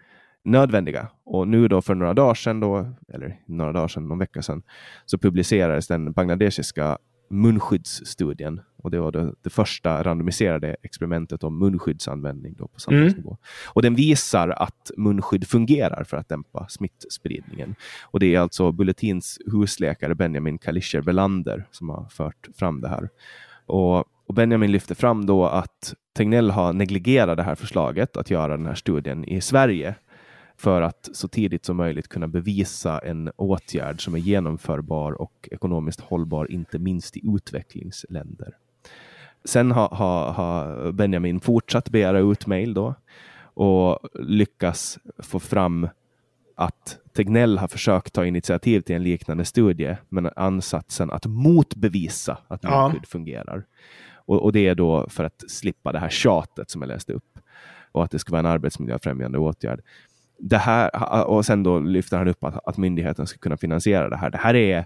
nödvändiga. 0.43 1.07
Och 1.25 1.47
nu 1.47 1.67
då 1.67 1.81
för 1.81 1.95
några 1.95 2.13
dagar 2.13 2.33
sedan, 2.33 2.59
då, 2.59 2.93
eller 3.13 3.39
några 3.45 3.71
dagar 3.71 3.87
sedan, 3.87 4.07
någon 4.07 4.19
vecka 4.19 4.41
sedan, 4.41 4.63
så 5.05 5.17
publicerades 5.17 5.87
den 5.87 6.11
bangladeshiska 6.11 6.97
munskyddsstudien. 7.29 8.61
Och 8.77 8.91
det 8.91 8.99
var 8.99 9.11
det, 9.11 9.33
det, 9.41 9.49
första 9.49 10.03
randomiserade 10.03 10.75
experimentet 10.83 11.43
om 11.43 11.59
munskyddsanvändning 11.59 12.55
då 12.57 12.67
på 12.67 12.79
samhällsnivå. 12.79 13.29
Mm. 13.29 13.37
Och 13.73 13.81
den 13.81 13.95
visar 13.95 14.49
att 14.49 14.91
munskydd 14.97 15.47
fungerar 15.47 16.03
för 16.03 16.17
att 16.17 16.29
dämpa 16.29 16.67
smittspridningen. 16.69 17.75
Och 18.11 18.19
det 18.19 18.35
är 18.35 18.39
alltså 18.39 18.71
Bulletins 18.71 19.39
husläkare 19.45 20.15
Benjamin 20.15 20.57
Kalischer 20.57 21.01
Belander 21.01 21.67
som 21.71 21.89
har 21.89 22.05
fört 22.09 22.47
fram 22.55 22.81
det 22.81 22.89
här. 22.89 23.09
Och, 23.65 24.05
och 24.27 24.33
Benjamin 24.33 24.71
lyfter 24.71 24.95
fram 24.95 25.25
då 25.25 25.45
att 25.45 25.93
Tegnell 26.13 26.51
har 26.51 26.73
negligerat 26.73 27.37
det 27.37 27.43
här 27.43 27.55
förslaget 27.55 28.17
att 28.17 28.29
göra 28.29 28.57
den 28.57 28.65
här 28.65 28.75
studien 28.75 29.25
i 29.25 29.41
Sverige 29.41 29.95
för 30.57 30.81
att 30.81 31.09
så 31.13 31.27
tidigt 31.27 31.65
som 31.65 31.77
möjligt 31.77 32.07
kunna 32.07 32.27
bevisa 32.27 32.99
en 32.99 33.31
åtgärd 33.35 34.03
som 34.03 34.15
är 34.15 34.19
genomförbar 34.19 35.11
och 35.11 35.49
ekonomiskt 35.51 35.99
hållbar, 35.99 36.51
inte 36.51 36.79
minst 36.79 37.17
i 37.17 37.21
utvecklingsländer. 37.35 38.57
Sen 39.45 39.71
har, 39.71 39.89
har, 39.89 40.31
har 40.31 40.91
Benjamin 40.91 41.39
fortsatt 41.39 41.89
begära 41.89 42.19
ut 42.19 42.47
mejl 42.47 42.73
då 42.73 42.95
och 43.53 43.99
lyckas 44.13 44.99
få 45.19 45.39
fram 45.39 45.87
att 46.55 46.97
Tegnell 47.13 47.57
har 47.57 47.67
försökt 47.67 48.13
ta 48.13 48.25
initiativ 48.25 48.81
till 48.81 48.95
en 48.95 49.03
liknande 49.03 49.45
studie, 49.45 49.97
men 50.09 50.29
ansatsen 50.35 51.11
att 51.11 51.25
motbevisa 51.25 52.37
att 52.47 52.63
munskydd 52.63 53.01
ja. 53.03 53.07
fungerar. 53.07 53.65
Och, 54.25 54.43
och, 54.43 54.51
det 54.51 54.67
är 54.67 54.75
då 54.75 55.09
för 55.09 55.23
att 55.23 55.43
slippa 55.51 55.91
det 55.91 55.99
här 55.99 56.09
tjatet 56.09 56.69
som 56.69 56.81
jag 56.81 56.87
läste 56.87 57.13
upp 57.13 57.39
och 57.91 58.03
att 58.03 58.11
det 58.11 58.19
ska 58.19 58.31
vara 58.31 58.39
en 58.39 58.45
arbetsmiljöfrämjande 58.45 59.37
åtgärd 59.37 59.81
det 60.37 60.57
här, 60.57 60.89
och 61.27 61.45
sen 61.45 61.63
då 61.63 61.79
lyfter 61.79 62.17
han 62.17 62.27
upp 62.27 62.43
att, 62.43 62.67
att 62.67 62.77
myndigheten 62.77 63.27
ska 63.27 63.37
kunna 63.37 63.57
finansiera 63.57 64.09
det 64.09 64.17
här. 64.17 64.29
Det 64.29 64.37
här 64.37 64.53
är, 64.55 64.85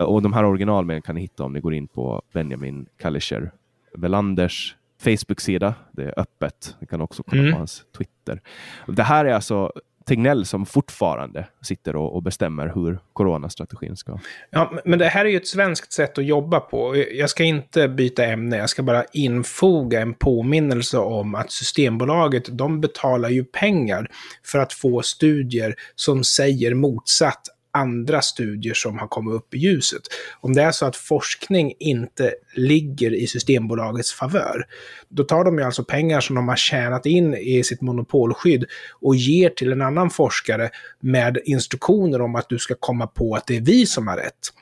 och 0.00 0.22
de 0.22 0.32
här 0.32 0.44
originalmedlen 0.44 1.02
kan 1.02 1.14
ni 1.14 1.20
hitta 1.20 1.44
om 1.44 1.52
ni 1.52 1.60
går 1.60 1.74
in 1.74 1.88
på 1.88 2.22
Benjamin 2.32 2.86
Kalischer 2.98 3.52
Velanders 3.94 4.76
Facebook-sida. 5.00 5.74
Det 5.92 6.04
är 6.04 6.20
öppet. 6.20 6.76
Ni 6.80 6.86
kan 6.86 7.00
också 7.00 7.22
kolla 7.22 7.42
Mm. 7.42 7.52
på 7.52 7.58
hans 7.58 7.84
Twitter. 7.96 8.40
Det 8.86 9.02
här 9.02 9.24
är 9.24 9.34
alltså 9.34 9.72
Tegnell 10.06 10.46
som 10.46 10.66
fortfarande 10.66 11.46
sitter 11.62 11.96
och, 11.96 12.14
och 12.14 12.22
bestämmer 12.22 12.72
hur 12.74 12.98
coronastrategin 13.12 13.96
ska... 13.96 14.18
Ja, 14.50 14.72
men 14.84 14.98
det 14.98 15.06
här 15.06 15.24
är 15.24 15.28
ju 15.28 15.36
ett 15.36 15.46
svenskt 15.46 15.92
sätt 15.92 16.18
att 16.18 16.24
jobba 16.24 16.60
på. 16.60 17.04
Jag 17.12 17.30
ska 17.30 17.44
inte 17.44 17.88
byta 17.88 18.24
ämne, 18.24 18.56
jag 18.56 18.70
ska 18.70 18.82
bara 18.82 19.04
infoga 19.12 20.00
en 20.00 20.14
påminnelse 20.14 20.98
om 20.98 21.34
att 21.34 21.50
Systembolaget, 21.50 22.58
de 22.58 22.80
betalar 22.80 23.28
ju 23.28 23.44
pengar 23.44 24.10
för 24.46 24.58
att 24.58 24.72
få 24.72 25.02
studier 25.02 25.74
som 25.94 26.24
säger 26.24 26.74
motsatt 26.74 27.42
andra 27.72 28.22
studier 28.22 28.74
som 28.74 28.98
har 28.98 29.08
kommit 29.08 29.34
upp 29.34 29.54
i 29.54 29.58
ljuset. 29.58 30.02
Om 30.40 30.52
det 30.52 30.62
är 30.62 30.72
så 30.72 30.86
att 30.86 30.96
forskning 30.96 31.72
inte 31.78 32.34
ligger 32.54 33.14
i 33.14 33.26
Systembolagets 33.26 34.12
favör, 34.12 34.66
då 35.08 35.24
tar 35.24 35.44
de 35.44 35.58
ju 35.58 35.64
alltså 35.64 35.84
pengar 35.84 36.20
som 36.20 36.36
de 36.36 36.48
har 36.48 36.56
tjänat 36.56 37.06
in 37.06 37.34
i 37.34 37.64
sitt 37.64 37.80
monopolskydd 37.80 38.64
och 39.00 39.16
ger 39.16 39.50
till 39.50 39.72
en 39.72 39.82
annan 39.82 40.10
forskare 40.10 40.70
med 41.00 41.38
instruktioner 41.44 42.20
om 42.20 42.34
att 42.34 42.48
du 42.48 42.58
ska 42.58 42.74
komma 42.74 43.06
på 43.06 43.34
att 43.34 43.46
det 43.46 43.56
är 43.56 43.60
vi 43.60 43.86
som 43.86 44.08
har 44.08 44.16
rätt. 44.16 44.52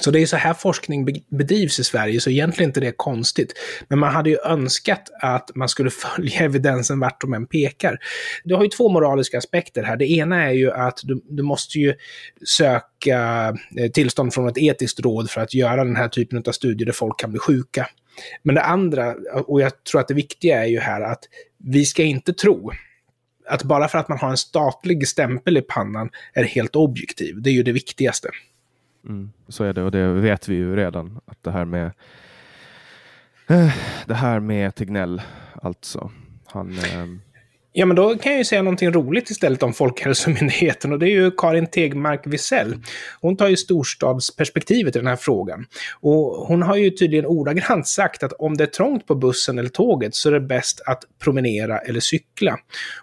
Så 0.00 0.10
det 0.10 0.20
är 0.20 0.26
så 0.26 0.36
här 0.36 0.54
forskning 0.54 1.22
bedrivs 1.28 1.78
i 1.78 1.84
Sverige, 1.84 2.20
så 2.20 2.30
egentligen 2.30 2.68
inte 2.68 2.80
det 2.80 2.86
är 2.86 2.94
konstigt. 2.96 3.52
Men 3.88 3.98
man 3.98 4.12
hade 4.12 4.30
ju 4.30 4.36
önskat 4.44 5.10
att 5.22 5.50
man 5.54 5.68
skulle 5.68 5.90
följa 6.16 6.40
evidensen 6.40 7.00
vart 7.00 7.20
de 7.20 7.34
än 7.34 7.46
pekar. 7.46 7.98
Du 8.44 8.54
har 8.54 8.62
ju 8.62 8.68
två 8.68 8.88
moraliska 8.88 9.38
aspekter 9.38 9.82
här. 9.82 9.96
Det 9.96 10.10
ena 10.10 10.42
är 10.42 10.52
ju 10.52 10.72
att 10.72 11.00
du, 11.02 11.22
du 11.28 11.42
måste 11.42 11.78
ju 11.78 11.94
söka 12.46 13.48
eh, 13.78 13.90
tillstånd 13.90 14.34
från 14.34 14.48
ett 14.48 14.58
etiskt 14.58 15.00
råd 15.00 15.30
för 15.30 15.40
att 15.40 15.54
göra 15.54 15.84
den 15.84 15.96
här 15.96 16.08
typen 16.08 16.42
av 16.46 16.52
studier 16.52 16.86
där 16.86 16.92
folk 16.92 17.18
kan 17.18 17.30
bli 17.30 17.38
sjuka. 17.38 17.88
Men 18.42 18.54
det 18.54 18.62
andra, 18.62 19.14
och 19.46 19.60
jag 19.60 19.84
tror 19.84 20.00
att 20.00 20.08
det 20.08 20.14
viktiga 20.14 20.64
är 20.64 20.68
ju 20.68 20.78
här 20.78 21.00
att 21.00 21.24
vi 21.58 21.84
ska 21.84 22.02
inte 22.02 22.32
tro 22.32 22.72
att 23.48 23.62
bara 23.62 23.88
för 23.88 23.98
att 23.98 24.08
man 24.08 24.18
har 24.18 24.30
en 24.30 24.36
statlig 24.36 25.08
stämpel 25.08 25.56
i 25.56 25.62
pannan 25.62 26.10
är 26.32 26.44
helt 26.44 26.76
objektiv. 26.76 27.42
Det 27.42 27.50
är 27.50 27.54
ju 27.54 27.62
det 27.62 27.72
viktigaste. 27.72 28.28
Mm, 29.04 29.32
så 29.48 29.64
är 29.64 29.72
det 29.72 29.82
och 29.82 29.90
det 29.90 30.06
vet 30.08 30.48
vi 30.48 30.54
ju 30.54 30.76
redan 30.76 31.20
att 31.24 31.42
det 31.42 31.50
här 31.50 31.64
med 31.64 31.86
eh, 33.48 33.74
det 34.06 34.14
här 34.14 34.40
med 34.40 34.74
Tegnell 34.74 35.22
alltså. 35.62 36.10
Han, 36.46 36.78
eh, 36.78 37.06
Ja, 37.74 37.86
men 37.86 37.96
då 37.96 38.16
kan 38.16 38.32
jag 38.32 38.38
ju 38.38 38.44
säga 38.44 38.62
någonting 38.62 38.92
roligt 38.92 39.30
istället 39.30 39.62
om 39.62 39.72
Folkhälsomyndigheten 39.72 40.92
och 40.92 40.98
det 40.98 41.06
är 41.06 41.10
ju 41.10 41.30
Karin 41.30 41.66
Tegmark 41.66 42.26
Wisell. 42.26 42.74
Hon 43.20 43.36
tar 43.36 43.48
ju 43.48 43.56
storstadsperspektivet 43.56 44.96
i 44.96 44.98
den 44.98 45.08
här 45.08 45.16
frågan. 45.16 45.66
Och 46.00 46.46
hon 46.46 46.62
har 46.62 46.76
ju 46.76 46.90
tydligen 46.90 47.26
ordagrant 47.26 47.88
sagt 47.88 48.22
att 48.22 48.32
om 48.32 48.56
det 48.56 48.64
är 48.64 48.68
trångt 48.68 49.06
på 49.06 49.14
bussen 49.14 49.58
eller 49.58 49.68
tåget 49.68 50.14
så 50.14 50.28
är 50.28 50.32
det 50.32 50.40
bäst 50.40 50.80
att 50.86 51.04
promenera 51.18 51.78
eller 51.78 52.00
cykla. 52.00 52.58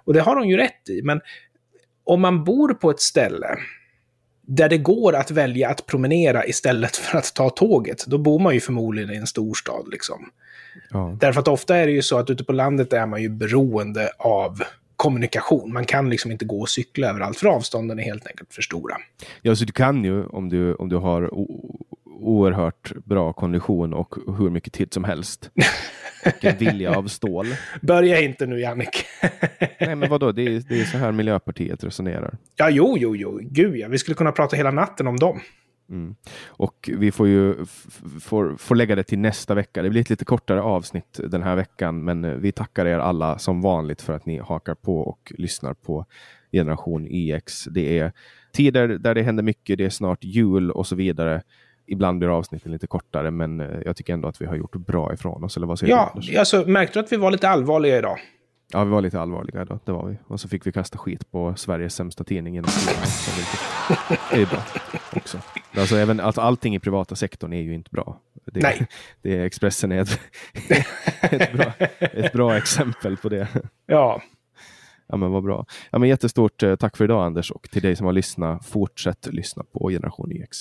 Och 0.05 0.13
det 0.13 0.19
har 0.19 0.35
hon 0.35 0.49
ju 0.49 0.57
rätt 0.57 0.89
i, 0.89 1.01
men 1.03 1.21
om 2.03 2.21
man 2.21 2.43
bor 2.43 2.73
på 2.73 2.89
ett 2.89 3.01
ställe 3.01 3.57
där 4.49 4.69
det 4.69 4.77
går 4.77 5.15
att 5.15 5.31
välja 5.31 5.69
att 5.69 5.85
promenera 5.85 6.45
istället 6.45 6.95
för 6.95 7.17
att 7.17 7.33
ta 7.33 7.49
tåget, 7.49 8.05
då 8.07 8.17
bor 8.17 8.39
man 8.39 8.53
ju 8.53 8.59
förmodligen 8.59 9.13
i 9.13 9.15
en 9.15 9.27
storstad. 9.27 9.87
Liksom. 9.91 10.29
ja. 10.89 11.17
Därför 11.19 11.39
att 11.39 11.47
ofta 11.47 11.77
är 11.77 11.85
det 11.85 11.91
ju 11.91 12.01
så 12.01 12.17
att 12.17 12.29
ute 12.29 12.43
på 12.43 12.53
landet 12.53 12.93
är 12.93 13.05
man 13.05 13.21
ju 13.21 13.29
beroende 13.29 14.09
av 14.17 14.63
kommunikation. 14.95 15.73
Man 15.73 15.85
kan 15.85 16.09
liksom 16.09 16.31
inte 16.31 16.45
gå 16.45 16.61
och 16.61 16.69
cykla 16.69 17.09
överallt, 17.09 17.37
för 17.37 17.47
avstånden 17.47 17.99
är 17.99 18.03
helt 18.03 18.27
enkelt 18.27 18.53
för 18.53 18.61
stora. 18.61 18.95
ja, 19.41 19.55
så 19.55 19.65
du 19.65 19.71
kan 19.71 20.03
ju 20.03 20.25
om 20.25 20.49
du, 20.49 20.73
om 20.73 20.89
du 20.89 20.95
har 20.95 21.29
oerhört 22.19 22.91
bra 23.05 23.33
kondition 23.33 23.93
och 23.93 24.15
hur 24.37 24.49
mycket 24.49 24.73
tid 24.73 24.93
som 24.93 25.03
helst. 25.03 25.51
Och 26.25 26.45
en 26.45 26.57
vilja 26.57 26.97
av 26.97 27.07
stål. 27.07 27.45
Börja 27.81 28.21
inte 28.21 28.45
nu, 28.45 28.59
Jannik. 28.59 29.05
Nej, 29.79 29.95
men 29.95 30.09
vadå? 30.09 30.31
Det 30.31 30.41
är, 30.41 30.63
det 30.69 30.81
är 30.81 30.85
så 30.85 30.97
här 30.97 31.11
Miljöpartiet 31.11 31.83
resonerar. 31.83 32.37
ja, 32.55 32.69
jo, 32.69 32.95
jo, 32.97 33.15
jo. 33.15 33.39
Gud 33.41 33.75
ja. 33.75 33.87
Vi 33.87 33.97
skulle 33.97 34.15
kunna 34.15 34.31
prata 34.31 34.55
hela 34.55 34.71
natten 34.71 35.07
om 35.07 35.17
dem. 35.17 35.39
Mm. 35.89 36.15
Och 36.47 36.89
vi 36.97 37.11
får 37.11 37.27
ju 37.27 37.65
får, 38.21 38.57
får 38.57 38.75
lägga 38.75 38.95
det 38.95 39.03
till 39.03 39.19
nästa 39.19 39.55
vecka. 39.55 39.81
Det 39.81 39.89
blir 39.89 40.01
ett 40.01 40.09
lite 40.09 40.25
kortare 40.25 40.61
avsnitt 40.61 41.19
den 41.23 41.43
här 41.43 41.55
veckan, 41.55 42.03
men 42.03 42.25
eh, 42.25 42.33
vi 42.33 42.51
tackar 42.51 42.85
er 42.85 42.99
alla 42.99 43.39
som 43.39 43.61
vanligt 43.61 44.01
för 44.01 44.13
att 44.13 44.25
ni 44.25 44.37
hakar 44.37 44.75
på 44.75 44.99
och 44.99 45.33
lyssnar 45.37 45.73
på 45.73 46.05
Generation 46.51 47.07
YX. 47.07 47.63
Det 47.63 47.99
är 47.99 48.11
tider 48.53 48.87
där 48.87 49.15
det 49.15 49.21
händer 49.21 49.43
mycket. 49.43 49.77
Det 49.77 49.85
är 49.85 49.89
snart 49.89 50.23
jul 50.23 50.71
och 50.71 50.87
så 50.87 50.95
vidare. 50.95 51.41
Ibland 51.91 52.19
blir 52.19 52.29
avsnitten 52.37 52.71
lite 52.71 52.87
kortare, 52.87 53.31
men 53.31 53.59
eh, 53.59 53.67
jag 53.85 53.95
tycker 53.95 54.13
ändå 54.13 54.27
att 54.27 54.41
vi 54.41 54.45
har 54.45 54.55
gjort 54.55 54.75
bra 54.75 55.13
ifrån 55.13 55.43
oss. 55.43 55.57
Eller 55.57 55.67
vad 55.67 55.79
säger 55.79 55.93
du, 55.93 55.97
Ja, 55.99 56.09
Anders? 56.13 56.35
alltså 56.35 56.63
märkte 56.67 56.99
du 56.99 57.03
att 57.05 57.11
vi 57.11 57.17
var 57.17 57.31
lite 57.31 57.49
allvarliga 57.49 57.97
idag? 57.97 58.17
Ja, 58.73 58.83
vi 58.83 58.89
var 58.91 59.01
lite 59.01 59.19
allvarliga 59.19 59.61
idag. 59.61 59.79
Det 59.85 59.91
var 59.91 60.07
vi. 60.07 60.17
Och 60.27 60.39
så 60.39 60.47
fick 60.47 60.67
vi 60.67 60.71
kasta 60.71 60.97
skit 60.97 61.31
på 61.31 61.55
Sveriges 61.55 61.95
sämsta 61.95 62.23
tidning. 62.23 62.53
genom 62.55 62.69
det- 62.85 64.15
är 64.41 64.45
bra 64.45 64.59
också. 65.15 65.37
Alltså, 65.77 65.95
även, 65.95 66.19
alltså, 66.19 66.41
allting 66.41 66.75
i 66.75 66.79
privata 66.79 67.15
sektorn 67.15 67.53
är 67.53 67.61
ju 67.61 67.73
inte 67.73 67.89
bra. 67.91 68.19
Det, 68.45 68.59
Nej. 68.61 68.87
Det 69.21 69.37
är 69.37 69.45
Expressen 69.45 69.91
är 69.91 70.01
ett, 70.01 70.19
ett, 71.21 71.53
bra, 71.53 71.73
ett 71.99 72.33
bra 72.33 72.57
exempel 72.57 73.17
på 73.17 73.29
det. 73.29 73.47
Ja, 73.85 74.21
Ja, 75.11 75.17
men 75.17 75.31
vad 75.31 75.43
bra. 75.43 75.65
Ja, 75.91 75.99
men 75.99 76.09
jättestort 76.09 76.63
eh, 76.63 76.75
tack 76.75 76.97
för 76.97 77.03
idag 77.03 77.25
Anders 77.25 77.51
och 77.51 77.69
till 77.71 77.81
dig 77.81 77.95
som 77.95 78.05
har 78.05 78.13
lyssnat. 78.13 78.65
Fortsätt 78.65 79.27
lyssna 79.31 79.63
på 79.63 79.89
Generation 79.89 80.31
YX. 80.31 80.57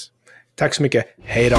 Tack 0.58 0.74
så 0.74 0.82
mycket. 0.82 1.06
Hej 1.24 1.50
då! 1.50 1.58